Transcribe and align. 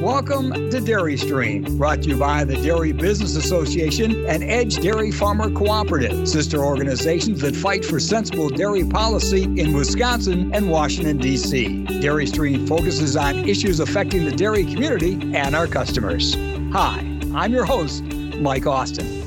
Welcome 0.00 0.70
to 0.70 0.80
Dairy 0.80 1.18
Stream, 1.18 1.76
brought 1.76 2.00
to 2.04 2.08
you 2.08 2.16
by 2.16 2.44
the 2.44 2.56
Dairy 2.56 2.90
Business 2.90 3.36
Association 3.36 4.24
and 4.24 4.42
Edge 4.42 4.76
Dairy 4.76 5.10
Farmer 5.10 5.50
Cooperative, 5.50 6.26
sister 6.26 6.64
organizations 6.64 7.42
that 7.42 7.54
fight 7.54 7.84
for 7.84 8.00
sensible 8.00 8.48
dairy 8.48 8.82
policy 8.82 9.42
in 9.42 9.74
Wisconsin 9.74 10.54
and 10.54 10.70
Washington, 10.70 11.18
D.C. 11.18 11.84
Dairy 12.00 12.26
Stream 12.26 12.66
focuses 12.66 13.14
on 13.14 13.46
issues 13.46 13.78
affecting 13.78 14.24
the 14.24 14.34
dairy 14.34 14.64
community 14.64 15.20
and 15.36 15.54
our 15.54 15.66
customers. 15.66 16.34
Hi, 16.72 17.00
I'm 17.34 17.52
your 17.52 17.66
host, 17.66 18.02
Mike 18.02 18.66
Austin. 18.66 19.19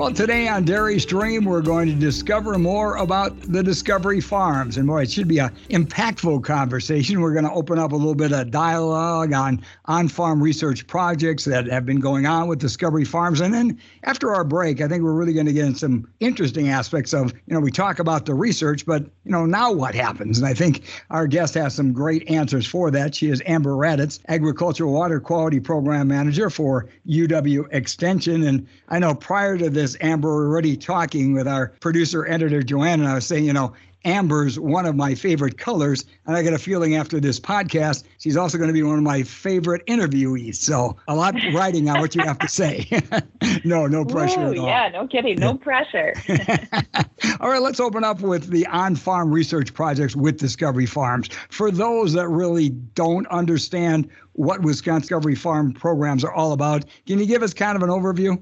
Well, 0.00 0.14
today 0.14 0.48
on 0.48 0.64
Dairy 0.64 0.98
Stream, 0.98 1.44
we're 1.44 1.60
going 1.60 1.86
to 1.88 1.94
discover 1.94 2.58
more 2.58 2.96
about 2.96 3.38
the 3.42 3.62
Discovery 3.62 4.22
Farms. 4.22 4.78
And 4.78 4.86
boy, 4.86 5.02
it 5.02 5.10
should 5.10 5.28
be 5.28 5.40
an 5.40 5.50
impactful 5.68 6.42
conversation. 6.42 7.20
We're 7.20 7.34
going 7.34 7.44
to 7.44 7.52
open 7.52 7.78
up 7.78 7.92
a 7.92 7.96
little 7.96 8.14
bit 8.14 8.32
of 8.32 8.50
dialogue 8.50 9.34
on 9.34 9.62
on 9.84 10.08
farm 10.08 10.42
research 10.42 10.86
projects 10.86 11.44
that 11.44 11.66
have 11.66 11.84
been 11.84 12.00
going 12.00 12.24
on 12.24 12.48
with 12.48 12.60
Discovery 12.60 13.04
Farms. 13.04 13.42
And 13.42 13.52
then 13.52 13.78
after 14.04 14.34
our 14.34 14.42
break, 14.42 14.80
I 14.80 14.88
think 14.88 15.02
we're 15.02 15.12
really 15.12 15.34
going 15.34 15.44
to 15.44 15.52
get 15.52 15.66
in 15.66 15.74
some 15.74 16.10
interesting 16.20 16.70
aspects 16.70 17.12
of, 17.12 17.34
you 17.46 17.52
know, 17.52 17.60
we 17.60 17.70
talk 17.70 17.98
about 17.98 18.24
the 18.24 18.32
research, 18.32 18.86
but, 18.86 19.02
you 19.02 19.30
know, 19.30 19.44
now 19.44 19.70
what 19.70 19.94
happens? 19.94 20.38
And 20.38 20.46
I 20.48 20.54
think 20.54 20.84
our 21.10 21.26
guest 21.26 21.52
has 21.54 21.74
some 21.74 21.92
great 21.92 22.26
answers 22.26 22.66
for 22.66 22.90
that. 22.90 23.14
She 23.14 23.28
is 23.28 23.42
Amber 23.44 23.72
Radatz, 23.72 24.18
Agricultural 24.28 24.94
Water 24.94 25.20
Quality 25.20 25.60
Program 25.60 26.08
Manager 26.08 26.48
for 26.48 26.88
UW 27.06 27.66
Extension. 27.70 28.44
And 28.44 28.66
I 28.88 28.98
know 28.98 29.14
prior 29.14 29.58
to 29.58 29.68
this, 29.68 29.89
this, 29.90 30.02
Amber, 30.02 30.46
already 30.46 30.76
talking 30.76 31.34
with 31.34 31.48
our 31.48 31.68
producer 31.80 32.26
editor, 32.26 32.62
Joanne, 32.62 33.00
and 33.00 33.08
I 33.08 33.14
was 33.14 33.26
saying, 33.26 33.44
you 33.44 33.52
know, 33.52 33.74
amber's 34.04 34.58
one 34.58 34.86
of 34.86 34.96
my 34.96 35.14
favorite 35.14 35.58
colors. 35.58 36.04
And 36.26 36.36
I 36.36 36.42
got 36.42 36.54
a 36.54 36.58
feeling 36.58 36.96
after 36.96 37.20
this 37.20 37.38
podcast, 37.38 38.04
she's 38.18 38.36
also 38.36 38.56
going 38.56 38.68
to 38.68 38.74
be 38.74 38.82
one 38.82 38.96
of 38.96 39.04
my 39.04 39.22
favorite 39.22 39.84
interviewees. 39.86 40.56
So 40.56 40.96
a 41.08 41.14
lot 41.14 41.34
writing 41.52 41.88
on 41.90 42.00
what 42.00 42.14
you 42.14 42.22
have 42.22 42.38
to 42.38 42.48
say. 42.48 42.88
no, 43.64 43.86
no 43.86 44.04
pressure 44.04 44.40
Ooh, 44.40 44.52
at 44.52 44.58
all. 44.58 44.66
Yeah, 44.66 44.88
no 44.88 45.06
kidding. 45.06 45.38
No 45.38 45.54
pressure. 45.54 46.14
all 47.40 47.50
right, 47.50 47.60
let's 47.60 47.80
open 47.80 48.04
up 48.04 48.20
with 48.20 48.48
the 48.48 48.66
on 48.68 48.96
farm 48.96 49.30
research 49.30 49.74
projects 49.74 50.16
with 50.16 50.38
Discovery 50.38 50.86
Farms. 50.86 51.28
For 51.50 51.70
those 51.70 52.12
that 52.14 52.28
really 52.28 52.70
don't 52.70 53.26
understand 53.26 54.08
what 54.32 54.62
Wisconsin 54.62 55.00
Discovery 55.00 55.34
Farm 55.34 55.72
programs 55.72 56.24
are 56.24 56.32
all 56.32 56.52
about, 56.52 56.84
can 57.06 57.18
you 57.18 57.26
give 57.26 57.42
us 57.42 57.52
kind 57.52 57.76
of 57.76 57.82
an 57.82 57.90
overview? 57.90 58.40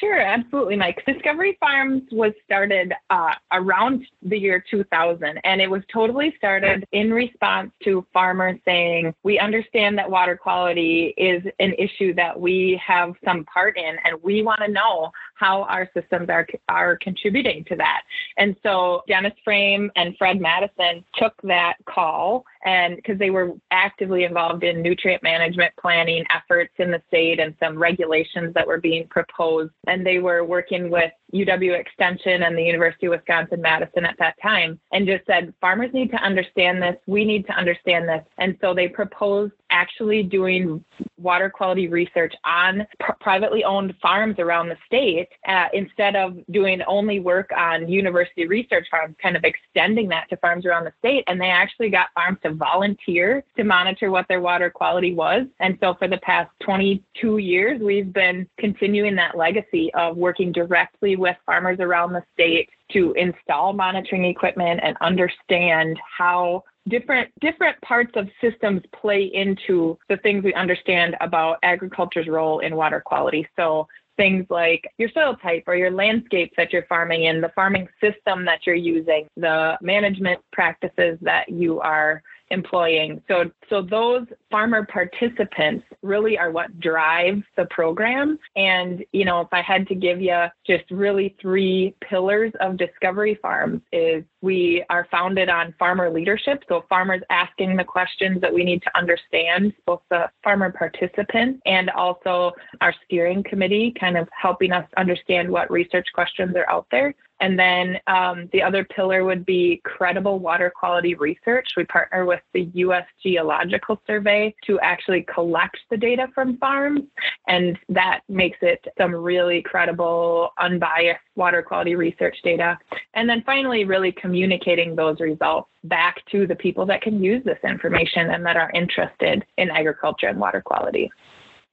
Sure, 0.00 0.20
absolutely, 0.20 0.76
Mike. 0.76 1.00
Discovery 1.06 1.56
Farms 1.60 2.02
was 2.10 2.32
started 2.44 2.92
uh, 3.10 3.32
around 3.52 4.04
the 4.22 4.36
year 4.36 4.62
2000, 4.68 5.38
and 5.44 5.60
it 5.60 5.70
was 5.70 5.82
totally 5.92 6.34
started 6.36 6.84
in 6.90 7.12
response 7.12 7.70
to 7.84 8.04
farmers 8.12 8.58
saying, 8.64 9.14
We 9.22 9.38
understand 9.38 9.96
that 9.98 10.10
water 10.10 10.36
quality 10.36 11.14
is 11.16 11.44
an 11.60 11.74
issue 11.78 12.12
that 12.14 12.38
we 12.38 12.80
have 12.84 13.14
some 13.24 13.44
part 13.44 13.76
in, 13.76 13.96
and 14.04 14.20
we 14.22 14.42
want 14.42 14.60
to 14.66 14.72
know 14.72 15.12
how 15.34 15.62
our 15.64 15.90
systems 15.94 16.28
are, 16.28 16.46
are 16.68 16.96
contributing 16.98 17.64
to 17.64 17.76
that. 17.76 18.02
And 18.38 18.56
so 18.62 19.02
Dennis 19.08 19.32
Frame 19.44 19.90
and 19.96 20.16
Fred 20.16 20.40
Madison 20.40 21.04
took 21.16 21.34
that 21.42 21.74
call 21.86 22.44
and 22.64 22.96
because 22.96 23.18
they 23.18 23.30
were 23.30 23.52
actively 23.70 24.24
involved 24.24 24.64
in 24.64 24.82
nutrient 24.82 25.22
management 25.22 25.72
planning 25.80 26.24
efforts 26.34 26.72
in 26.78 26.90
the 26.90 27.02
state 27.08 27.40
and 27.40 27.54
some 27.60 27.78
regulations 27.78 28.54
that 28.54 28.66
were 28.66 28.80
being 28.80 29.06
proposed. 29.08 29.72
And 29.86 30.06
they 30.06 30.18
were 30.18 30.44
working 30.44 30.90
with 30.90 31.12
UW 31.34 31.78
Extension 31.78 32.44
and 32.44 32.56
the 32.56 32.62
University 32.62 33.06
of 33.06 33.10
Wisconsin 33.10 33.60
Madison 33.60 34.04
at 34.04 34.16
that 34.18 34.34
time 34.42 34.78
and 34.92 35.06
just 35.06 35.26
said, 35.26 35.52
farmers 35.60 35.92
need 35.92 36.10
to 36.10 36.16
understand 36.16 36.80
this. 36.80 36.96
We 37.06 37.24
need 37.24 37.46
to 37.46 37.52
understand 37.52 38.08
this. 38.08 38.22
And 38.38 38.56
so 38.60 38.74
they 38.74 38.88
proposed 38.88 39.52
actually 39.70 40.22
doing 40.22 40.84
water 41.18 41.50
quality 41.50 41.88
research 41.88 42.32
on 42.44 42.86
pr- 43.00 43.12
privately 43.20 43.64
owned 43.64 43.92
farms 44.00 44.36
around 44.38 44.68
the 44.68 44.76
state 44.86 45.28
uh, 45.48 45.66
instead 45.72 46.14
of 46.14 46.36
doing 46.50 46.80
only 46.86 47.18
work 47.18 47.50
on 47.56 47.88
university 47.88 48.46
research 48.46 48.86
farms, 48.90 49.16
kind 49.20 49.36
of 49.36 49.42
extending 49.42 50.08
that 50.08 50.28
to 50.30 50.36
farms 50.36 50.64
around 50.64 50.84
the 50.84 50.92
state. 51.00 51.24
And 51.26 51.40
they 51.40 51.48
actually 51.48 51.90
got 51.90 52.08
farms 52.14 52.38
to 52.44 52.52
volunteer 52.52 53.42
to 53.56 53.64
monitor 53.64 54.10
what 54.12 54.28
their 54.28 54.40
water 54.40 54.70
quality 54.70 55.12
was. 55.12 55.46
And 55.58 55.76
so 55.80 55.94
for 55.94 56.06
the 56.06 56.18
past 56.18 56.50
22 56.60 57.38
years, 57.38 57.80
we've 57.80 58.12
been 58.12 58.46
continuing 58.58 59.16
that 59.16 59.36
legacy 59.36 59.92
of 59.94 60.16
working 60.16 60.52
directly 60.52 61.16
with 61.24 61.36
farmers 61.46 61.78
around 61.80 62.12
the 62.12 62.22
state 62.34 62.68
to 62.92 63.14
install 63.14 63.72
monitoring 63.72 64.26
equipment 64.26 64.78
and 64.82 64.94
understand 65.00 65.98
how 66.18 66.62
different 66.86 67.30
different 67.40 67.80
parts 67.80 68.12
of 68.14 68.28
systems 68.42 68.82
play 69.00 69.30
into 69.32 69.98
the 70.10 70.18
things 70.18 70.44
we 70.44 70.52
understand 70.52 71.16
about 71.22 71.56
agriculture's 71.62 72.28
role 72.28 72.58
in 72.58 72.76
water 72.76 73.00
quality. 73.00 73.48
So 73.56 73.88
things 74.18 74.44
like 74.50 74.86
your 74.98 75.08
soil 75.14 75.34
type 75.42 75.64
or 75.66 75.76
your 75.76 75.90
landscapes 75.90 76.52
that 76.58 76.74
you're 76.74 76.86
farming 76.90 77.24
in, 77.24 77.40
the 77.40 77.52
farming 77.54 77.88
system 78.02 78.44
that 78.44 78.66
you're 78.66 78.76
using, 78.76 79.26
the 79.38 79.78
management 79.80 80.40
practices 80.52 81.16
that 81.22 81.48
you 81.48 81.80
are 81.80 82.22
employing. 82.50 83.22
So, 83.28 83.50
so 83.68 83.82
those 83.82 84.26
farmer 84.50 84.86
participants 84.86 85.84
really 86.02 86.38
are 86.38 86.50
what 86.50 86.78
drives 86.80 87.42
the 87.56 87.66
program. 87.66 88.38
And, 88.56 89.04
you 89.12 89.24
know, 89.24 89.40
if 89.40 89.48
I 89.52 89.62
had 89.62 89.86
to 89.88 89.94
give 89.94 90.20
you 90.20 90.46
just 90.66 90.84
really 90.90 91.36
three 91.40 91.94
pillars 92.00 92.52
of 92.60 92.76
Discovery 92.76 93.38
Farms 93.40 93.80
is 93.92 94.24
we 94.40 94.84
are 94.90 95.06
founded 95.10 95.48
on 95.48 95.74
farmer 95.78 96.10
leadership. 96.10 96.62
So 96.68 96.84
farmers 96.88 97.22
asking 97.30 97.76
the 97.76 97.84
questions 97.84 98.40
that 98.40 98.52
we 98.52 98.64
need 98.64 98.82
to 98.82 98.96
understand, 98.96 99.72
both 99.86 100.02
the 100.10 100.30
farmer 100.42 100.70
participants 100.70 101.60
and 101.66 101.90
also 101.90 102.52
our 102.80 102.94
steering 103.04 103.42
committee 103.42 103.94
kind 103.98 104.16
of 104.16 104.28
helping 104.38 104.72
us 104.72 104.86
understand 104.96 105.48
what 105.48 105.70
research 105.70 106.06
questions 106.14 106.54
are 106.56 106.68
out 106.68 106.86
there. 106.90 107.14
And 107.40 107.58
then 107.58 107.98
um, 108.06 108.48
the 108.52 108.62
other 108.62 108.84
pillar 108.84 109.24
would 109.24 109.44
be 109.44 109.80
credible 109.84 110.38
water 110.38 110.72
quality 110.74 111.14
research. 111.14 111.68
We 111.76 111.84
partner 111.84 112.24
with 112.24 112.40
the 112.52 112.70
U.S. 112.74 113.06
Geological 113.22 114.00
Survey 114.06 114.54
to 114.66 114.78
actually 114.80 115.26
collect 115.32 115.76
the 115.90 115.96
data 115.96 116.28
from 116.34 116.58
farms, 116.58 117.02
and 117.48 117.78
that 117.88 118.20
makes 118.28 118.58
it 118.62 118.84
some 118.96 119.14
really 119.14 119.62
credible, 119.62 120.50
unbiased 120.58 121.20
water 121.34 121.62
quality 121.62 121.96
research 121.96 122.36
data. 122.44 122.78
And 123.14 123.28
then 123.28 123.42
finally, 123.44 123.84
really 123.84 124.12
communicating 124.12 124.94
those 124.94 125.20
results 125.20 125.68
back 125.84 126.24
to 126.30 126.46
the 126.46 126.54
people 126.54 126.86
that 126.86 127.02
can 127.02 127.22
use 127.22 127.44
this 127.44 127.58
information 127.64 128.30
and 128.30 128.46
that 128.46 128.56
are 128.56 128.70
interested 128.74 129.44
in 129.58 129.70
agriculture 129.70 130.28
and 130.28 130.38
water 130.38 130.62
quality. 130.62 131.10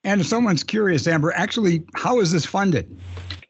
And 0.03 0.19
if 0.19 0.27
someone's 0.27 0.63
curious, 0.63 1.07
Amber, 1.07 1.31
actually, 1.33 1.83
how 1.93 2.19
is 2.19 2.31
this 2.31 2.45
funded? 2.45 2.99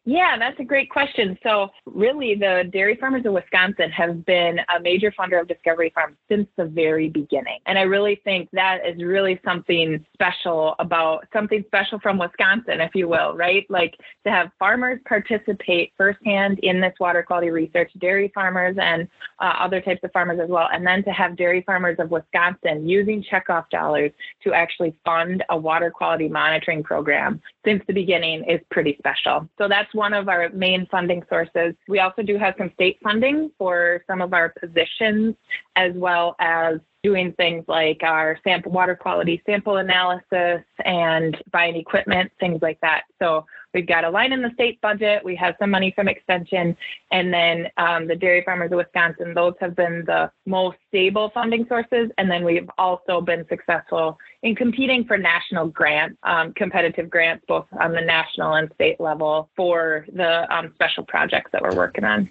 Yeah, 0.03 0.35
that's 0.39 0.59
a 0.59 0.63
great 0.63 0.89
question. 0.89 1.38
So, 1.44 1.69
really, 1.85 2.34
the 2.34 2.67
Dairy 2.73 2.95
Farmers 2.95 3.23
of 3.23 3.34
Wisconsin 3.34 3.91
have 3.91 4.25
been 4.25 4.57
a 4.75 4.79
major 4.81 5.12
funder 5.12 5.39
of 5.39 5.47
Discovery 5.47 5.91
Farms 5.94 6.17
since 6.28 6.47
the 6.57 6.66
very 6.66 7.07
beginning. 7.07 7.59
And 7.67 7.78
I 7.78 7.84
really 7.84 8.19
think 8.23 8.50
that 8.51 8.79
is 8.84 9.01
really 9.03 9.40
something 9.45 10.03
special 10.13 10.73
about 10.79 11.28
something 11.31 11.63
special 11.67 12.00
from 12.00 12.17
Wisconsin, 12.17 12.81
if 12.81 12.95
you 12.95 13.07
will, 13.07 13.35
right? 13.35 13.63
Like 13.69 13.95
to 14.25 14.31
have 14.31 14.50
farmers 14.57 15.00
participate 15.06 15.94
firsthand 15.97 16.57
in 16.63 16.81
this 16.81 16.94
water 17.00 17.22
quality 17.22 17.51
research, 17.51 17.91
dairy 18.00 18.31
farmers 18.34 18.78
and 18.81 19.07
uh, 19.38 19.53
other 19.59 19.81
types 19.81 20.01
of 20.03 20.11
farmers 20.13 20.40
as 20.41 20.50
well. 20.50 20.67
And 20.73 20.85
then 20.85 21.03
to 21.03 21.11
have 21.11 21.35
Dairy 21.35 21.61
Farmers 21.63 21.97
of 22.00 22.09
Wisconsin 22.09 22.90
using 22.90 23.23
checkoff 23.31 23.69
dollars 23.69 24.11
to 24.44 24.53
actually 24.53 24.95
fund 25.06 25.44
a 25.50 25.57
water 25.57 25.91
quality 25.91 26.28
monitoring 26.28 26.81
program 26.81 27.40
since 27.63 27.84
the 27.85 27.94
beginning 27.94 28.44
is 28.50 28.59
pretty 28.72 28.95
special. 28.97 29.47
So, 29.59 29.67
that's 29.67 29.91
that's 29.91 29.97
one 29.97 30.13
of 30.13 30.29
our 30.29 30.50
main 30.50 30.88
funding 30.90 31.24
sources. 31.29 31.75
We 31.88 32.00
also 32.00 32.22
do 32.22 32.38
have 32.38 32.56
some 32.57 32.72
state 32.74 32.97
funding 33.03 33.52
for 33.57 34.03
some 34.07 34.22
of 34.22 34.34
our 34.34 34.53
positions, 34.59 35.35
as 35.75 35.94
well 35.96 36.35
as 36.40 36.79
doing 37.03 37.34
things 37.34 37.66
like 37.68 38.02
our 38.03 38.38
sample 38.44 38.72
water 38.72 38.96
quality 38.96 39.41
sample 39.46 39.78
analysis 39.78 40.64
and 40.85 41.41
buying 41.52 41.76
equipment, 41.76 42.32
things 42.40 42.61
like 42.61 42.79
that. 42.82 43.03
So 43.20 43.46
we've 43.73 43.88
got 43.88 44.03
a 44.03 44.09
line 44.09 44.34
in 44.34 44.41
the 44.41 44.52
state 44.53 44.79
budget. 44.82 45.23
We 45.23 45.35
have 45.35 45.56
some 45.59 45.70
money 45.70 45.91
from 45.96 46.08
extension, 46.08 46.76
and 47.12 47.34
then 47.34 47.68
um, 47.78 48.08
the 48.08 48.16
Dairy 48.16 48.44
Farmers 48.44 48.72
of 48.72 48.78
Wisconsin. 48.78 49.34
Those 49.34 49.53
have 49.59 49.76
been 49.76 50.03
the 50.06 50.32
most 50.46 50.78
stable 50.90 51.32
funding 51.34 51.66
sources, 51.68 52.09
and 52.18 52.29
then 52.29 52.44
we've 52.44 52.70
also 52.78 53.22
been 53.22 53.46
successful 53.50 54.18
in 54.44 54.56
competing 54.56 55.06
for 55.06 55.18
national 55.18 55.68
grants, 55.68 56.18
um, 56.23 56.53
competitive 56.53 57.09
grants, 57.09 57.46
both 57.47 57.66
on 57.79 57.91
the 57.91 58.02
national 58.02 58.53
and 58.53 58.72
state 58.76 59.00
level 59.00 59.50
for 59.56 60.06
the 60.14 60.53
um, 60.53 60.72
special 60.76 61.03
projects 61.03 61.52
that 61.52 61.62
we're 61.62 61.76
working 61.76 62.03
on. 62.03 62.29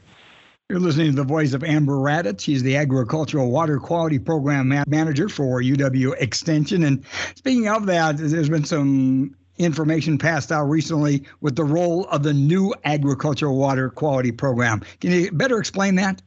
You're 0.70 0.78
listening 0.78 1.10
to 1.10 1.16
the 1.16 1.24
voice 1.24 1.52
of 1.52 1.64
Amber 1.64 1.94
Radatz. 1.94 2.42
She's 2.42 2.62
the 2.62 2.76
Agricultural 2.76 3.50
Water 3.50 3.80
Quality 3.80 4.20
Program 4.20 4.72
Manager 4.86 5.28
for 5.28 5.60
UW 5.60 6.14
Extension. 6.20 6.84
And 6.84 7.04
speaking 7.34 7.66
of 7.66 7.86
that, 7.86 8.18
there's 8.18 8.48
been 8.48 8.64
some 8.64 9.34
information 9.60 10.18
passed 10.18 10.50
out 10.50 10.64
recently 10.64 11.24
with 11.40 11.56
the 11.56 11.64
role 11.64 12.06
of 12.06 12.22
the 12.22 12.34
new 12.34 12.74
Agricultural 12.84 13.56
Water 13.56 13.90
Quality 13.90 14.32
Program. 14.32 14.82
Can 15.00 15.12
you 15.12 15.30
better 15.30 15.58
explain 15.58 15.94
that? 15.96 16.22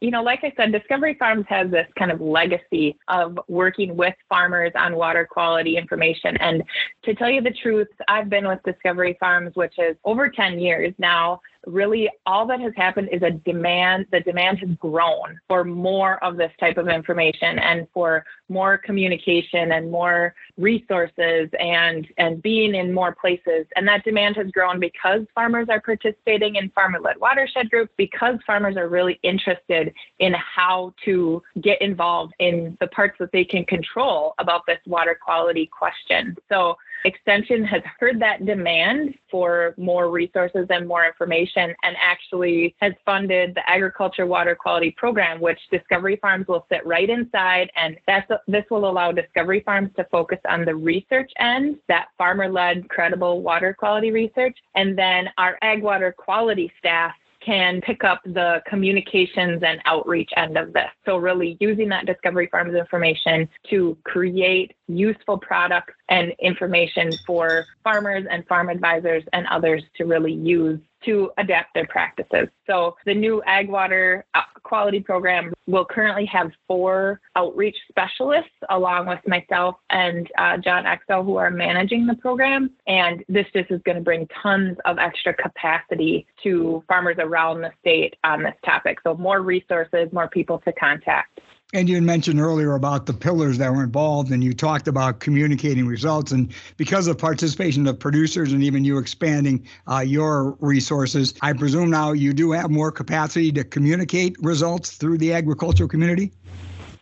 you 0.00 0.10
know, 0.10 0.22
like 0.22 0.40
I 0.44 0.52
said, 0.56 0.72
Discovery 0.72 1.14
Farms 1.14 1.44
has 1.48 1.70
this 1.70 1.86
kind 1.98 2.10
of 2.12 2.20
legacy 2.20 2.96
of 3.08 3.38
working 3.48 3.96
with 3.96 4.14
farmers 4.28 4.72
on 4.76 4.96
water 4.96 5.26
quality 5.28 5.76
information. 5.76 6.36
And 6.38 6.62
to 7.04 7.14
tell 7.14 7.30
you 7.30 7.40
the 7.40 7.54
truth, 7.62 7.88
I've 8.06 8.28
been 8.28 8.46
with 8.46 8.60
Discovery 8.64 9.16
Farms, 9.18 9.56
which 9.56 9.74
is 9.78 9.96
over 10.04 10.28
10 10.28 10.60
years 10.60 10.94
now 10.98 11.40
really 11.68 12.10
all 12.26 12.46
that 12.46 12.60
has 12.60 12.72
happened 12.76 13.08
is 13.12 13.22
a 13.22 13.30
demand 13.30 14.06
the 14.10 14.20
demand 14.20 14.58
has 14.58 14.70
grown 14.78 15.38
for 15.48 15.64
more 15.64 16.22
of 16.24 16.36
this 16.36 16.52
type 16.58 16.78
of 16.78 16.88
information 16.88 17.58
and 17.58 17.86
for 17.92 18.24
more 18.48 18.78
communication 18.78 19.72
and 19.72 19.90
more 19.90 20.34
resources 20.56 21.48
and 21.60 22.06
and 22.16 22.42
being 22.42 22.74
in 22.74 22.92
more 22.92 23.14
places. 23.14 23.66
And 23.76 23.86
that 23.88 24.04
demand 24.04 24.36
has 24.36 24.50
grown 24.50 24.80
because 24.80 25.22
farmers 25.34 25.68
are 25.68 25.80
participating 25.80 26.56
in 26.56 26.70
farmer 26.70 27.00
led 27.00 27.18
watershed 27.20 27.70
groups 27.70 27.92
because 27.96 28.36
farmers 28.46 28.76
are 28.76 28.88
really 28.88 29.18
interested 29.22 29.92
in 30.18 30.34
how 30.34 30.94
to 31.04 31.42
get 31.60 31.80
involved 31.82 32.32
in 32.38 32.76
the 32.80 32.86
parts 32.88 33.16
that 33.20 33.32
they 33.32 33.44
can 33.44 33.64
control 33.64 34.34
about 34.38 34.62
this 34.66 34.78
water 34.86 35.18
quality 35.20 35.66
question. 35.66 36.36
So 36.48 36.76
Extension 37.04 37.64
has 37.64 37.82
heard 37.98 38.20
that 38.20 38.44
demand 38.44 39.14
for 39.30 39.74
more 39.76 40.10
resources 40.10 40.66
and 40.70 40.86
more 40.86 41.06
information 41.06 41.74
and 41.82 41.96
actually 42.00 42.74
has 42.80 42.92
funded 43.04 43.54
the 43.54 43.68
agriculture 43.68 44.26
water 44.26 44.54
quality 44.54 44.90
program, 44.96 45.40
which 45.40 45.58
Discovery 45.70 46.16
Farms 46.20 46.46
will 46.48 46.66
sit 46.70 46.84
right 46.86 47.08
inside. 47.08 47.70
And 47.76 47.96
that's, 48.06 48.30
this 48.46 48.64
will 48.70 48.88
allow 48.88 49.12
Discovery 49.12 49.62
Farms 49.64 49.90
to 49.96 50.04
focus 50.10 50.38
on 50.48 50.64
the 50.64 50.74
research 50.74 51.30
end, 51.38 51.76
that 51.88 52.08
farmer 52.16 52.48
led 52.48 52.88
credible 52.88 53.42
water 53.42 53.74
quality 53.78 54.10
research. 54.10 54.56
And 54.74 54.98
then 54.98 55.28
our 55.38 55.58
ag 55.62 55.82
water 55.82 56.14
quality 56.16 56.72
staff 56.78 57.14
can 57.44 57.80
pick 57.80 58.04
up 58.04 58.20
the 58.24 58.60
communications 58.68 59.62
and 59.64 59.80
outreach 59.84 60.30
end 60.36 60.58
of 60.58 60.72
this. 60.72 60.88
So, 61.06 61.16
really 61.16 61.56
using 61.60 61.88
that 61.88 62.06
Discovery 62.06 62.48
Farms 62.50 62.74
information 62.74 63.48
to 63.70 63.96
create 64.04 64.74
useful 64.88 65.38
products 65.38 65.94
and 66.08 66.32
information 66.40 67.10
for 67.26 67.66
farmers 67.84 68.24
and 68.30 68.46
farm 68.46 68.68
advisors 68.68 69.22
and 69.32 69.46
others 69.48 69.82
to 69.96 70.04
really 70.04 70.32
use 70.32 70.80
to 71.04 71.30
adapt 71.38 71.74
their 71.74 71.86
practices. 71.86 72.48
So 72.66 72.96
the 73.06 73.14
new 73.14 73.42
ag 73.46 73.68
water 73.68 74.24
uh, 74.34 74.42
quality 74.62 75.00
program 75.00 75.52
will 75.66 75.84
currently 75.84 76.26
have 76.26 76.50
four 76.66 77.20
outreach 77.36 77.76
specialists 77.88 78.50
along 78.70 79.06
with 79.06 79.20
myself 79.26 79.76
and 79.90 80.28
uh, 80.36 80.56
John 80.58 80.84
Exel 80.84 81.24
who 81.24 81.36
are 81.36 81.50
managing 81.50 82.06
the 82.06 82.16
program. 82.16 82.70
And 82.86 83.24
this 83.28 83.46
just 83.54 83.70
is 83.70 83.80
going 83.84 83.96
to 83.96 84.02
bring 84.02 84.28
tons 84.42 84.76
of 84.84 84.98
extra 84.98 85.34
capacity 85.34 86.26
to 86.42 86.82
farmers 86.88 87.16
around 87.18 87.60
the 87.60 87.70
state 87.80 88.16
on 88.24 88.42
this 88.42 88.54
topic. 88.64 88.98
So 89.04 89.14
more 89.14 89.40
resources, 89.40 90.12
more 90.12 90.28
people 90.28 90.58
to 90.60 90.72
contact. 90.72 91.40
And 91.74 91.86
you 91.86 92.00
mentioned 92.00 92.40
earlier 92.40 92.72
about 92.72 93.04
the 93.04 93.12
pillars 93.12 93.58
that 93.58 93.70
were 93.70 93.84
involved, 93.84 94.30
and 94.30 94.42
you 94.42 94.54
talked 94.54 94.88
about 94.88 95.20
communicating 95.20 95.86
results. 95.86 96.32
And 96.32 96.50
because 96.78 97.08
of 97.08 97.18
participation 97.18 97.86
of 97.86 97.98
producers 97.98 98.54
and 98.54 98.62
even 98.62 98.86
you 98.86 98.96
expanding 98.96 99.68
uh, 99.86 99.98
your 99.98 100.56
resources, 100.60 101.34
I 101.42 101.52
presume 101.52 101.90
now 101.90 102.12
you 102.12 102.32
do 102.32 102.52
have 102.52 102.70
more 102.70 102.90
capacity 102.90 103.52
to 103.52 103.64
communicate 103.64 104.36
results 104.40 104.92
through 104.92 105.18
the 105.18 105.34
agricultural 105.34 105.90
community? 105.90 106.32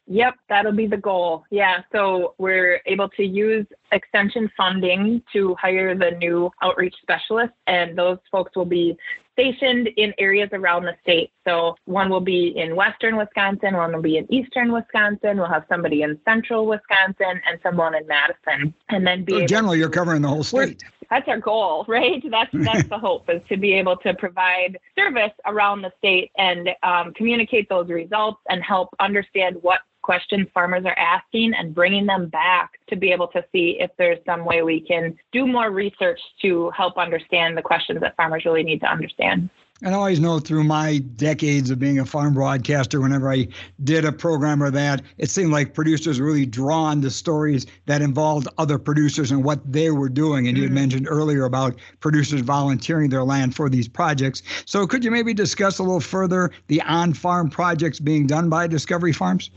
Yep, 0.08 0.34
that'll 0.48 0.72
be 0.72 0.88
the 0.88 0.96
goal. 0.96 1.44
Yeah, 1.50 1.82
so 1.92 2.34
we're 2.38 2.80
able 2.86 3.08
to 3.10 3.24
use 3.24 3.66
extension 3.92 4.50
funding 4.56 5.22
to 5.32 5.54
hire 5.60 5.96
the 5.96 6.10
new 6.12 6.50
outreach 6.60 6.96
specialists, 7.02 7.56
and 7.68 7.96
those 7.96 8.18
folks 8.32 8.56
will 8.56 8.64
be 8.64 8.96
stationed 9.36 9.88
in 9.96 10.14
areas 10.18 10.48
around 10.52 10.84
the 10.84 10.96
state. 11.02 11.30
So 11.46 11.76
one 11.84 12.08
will 12.08 12.20
be 12.20 12.54
in 12.56 12.74
western 12.74 13.16
Wisconsin, 13.16 13.76
one 13.76 13.92
will 13.92 14.02
be 14.02 14.16
in 14.16 14.32
eastern 14.32 14.72
Wisconsin. 14.72 15.36
We'll 15.36 15.48
have 15.48 15.64
somebody 15.68 16.02
in 16.02 16.18
central 16.24 16.66
Wisconsin 16.66 17.40
and 17.46 17.60
someone 17.62 17.94
in 17.94 18.06
Madison. 18.06 18.74
And 18.88 19.06
then 19.06 19.24
be 19.24 19.40
so 19.40 19.46
generally 19.46 19.78
you're 19.78 19.90
covering 19.90 20.22
the 20.22 20.28
whole 20.28 20.42
state. 20.42 20.82
That's 21.10 21.28
our 21.28 21.38
goal, 21.38 21.84
right? 21.88 22.22
That's 22.30 22.50
that's 22.52 22.88
the 22.88 22.98
hope 22.98 23.28
is 23.28 23.42
to 23.48 23.56
be 23.56 23.74
able 23.74 23.96
to 23.98 24.14
provide 24.14 24.78
service 24.98 25.32
around 25.44 25.82
the 25.82 25.92
state 25.98 26.30
and 26.38 26.70
um, 26.82 27.12
communicate 27.14 27.68
those 27.68 27.88
results 27.88 28.40
and 28.48 28.62
help 28.62 28.88
understand 29.00 29.56
what 29.60 29.80
questions 30.06 30.46
farmers 30.54 30.84
are 30.84 30.96
asking 30.96 31.52
and 31.52 31.74
bringing 31.74 32.06
them 32.06 32.28
back 32.28 32.78
to 32.88 32.94
be 32.94 33.10
able 33.10 33.26
to 33.26 33.44
see 33.50 33.76
if 33.80 33.90
there's 33.98 34.20
some 34.24 34.44
way 34.44 34.62
we 34.62 34.80
can 34.80 35.18
do 35.32 35.48
more 35.48 35.72
research 35.72 36.20
to 36.40 36.70
help 36.70 36.96
understand 36.96 37.56
the 37.56 37.62
questions 37.62 38.00
that 38.00 38.14
farmers 38.14 38.44
really 38.44 38.62
need 38.62 38.80
to 38.80 38.86
understand. 38.86 39.50
And 39.82 39.94
I 39.94 39.98
always 39.98 40.20
know 40.20 40.38
through 40.38 40.64
my 40.64 40.98
decades 41.16 41.70
of 41.70 41.78
being 41.78 41.98
a 41.98 42.06
farm 42.06 42.32
broadcaster, 42.32 42.98
whenever 43.00 43.30
I 43.30 43.48
did 43.84 44.06
a 44.06 44.12
program 44.12 44.62
or 44.62 44.70
that, 44.70 45.02
it 45.18 45.28
seemed 45.28 45.52
like 45.52 45.74
producers 45.74 46.18
really 46.18 46.46
drawn 46.46 47.02
to 47.02 47.10
stories 47.10 47.66
that 47.84 48.00
involved 48.00 48.48
other 48.56 48.78
producers 48.78 49.32
and 49.32 49.44
what 49.44 49.60
they 49.70 49.90
were 49.90 50.08
doing. 50.08 50.48
And 50.48 50.56
you 50.56 50.62
had 50.62 50.70
mm-hmm. 50.70 50.76
mentioned 50.76 51.08
earlier 51.10 51.44
about 51.44 51.76
producers 52.00 52.40
volunteering 52.40 53.10
their 53.10 53.24
land 53.24 53.54
for 53.54 53.68
these 53.68 53.86
projects. 53.86 54.42
So 54.64 54.86
could 54.86 55.04
you 55.04 55.10
maybe 55.10 55.34
discuss 55.34 55.78
a 55.78 55.82
little 55.82 56.00
further 56.00 56.52
the 56.68 56.80
on 56.82 57.12
farm 57.12 57.50
projects 57.50 58.00
being 58.00 58.26
done 58.26 58.48
by 58.48 58.68
Discovery 58.68 59.12
Farms? 59.12 59.50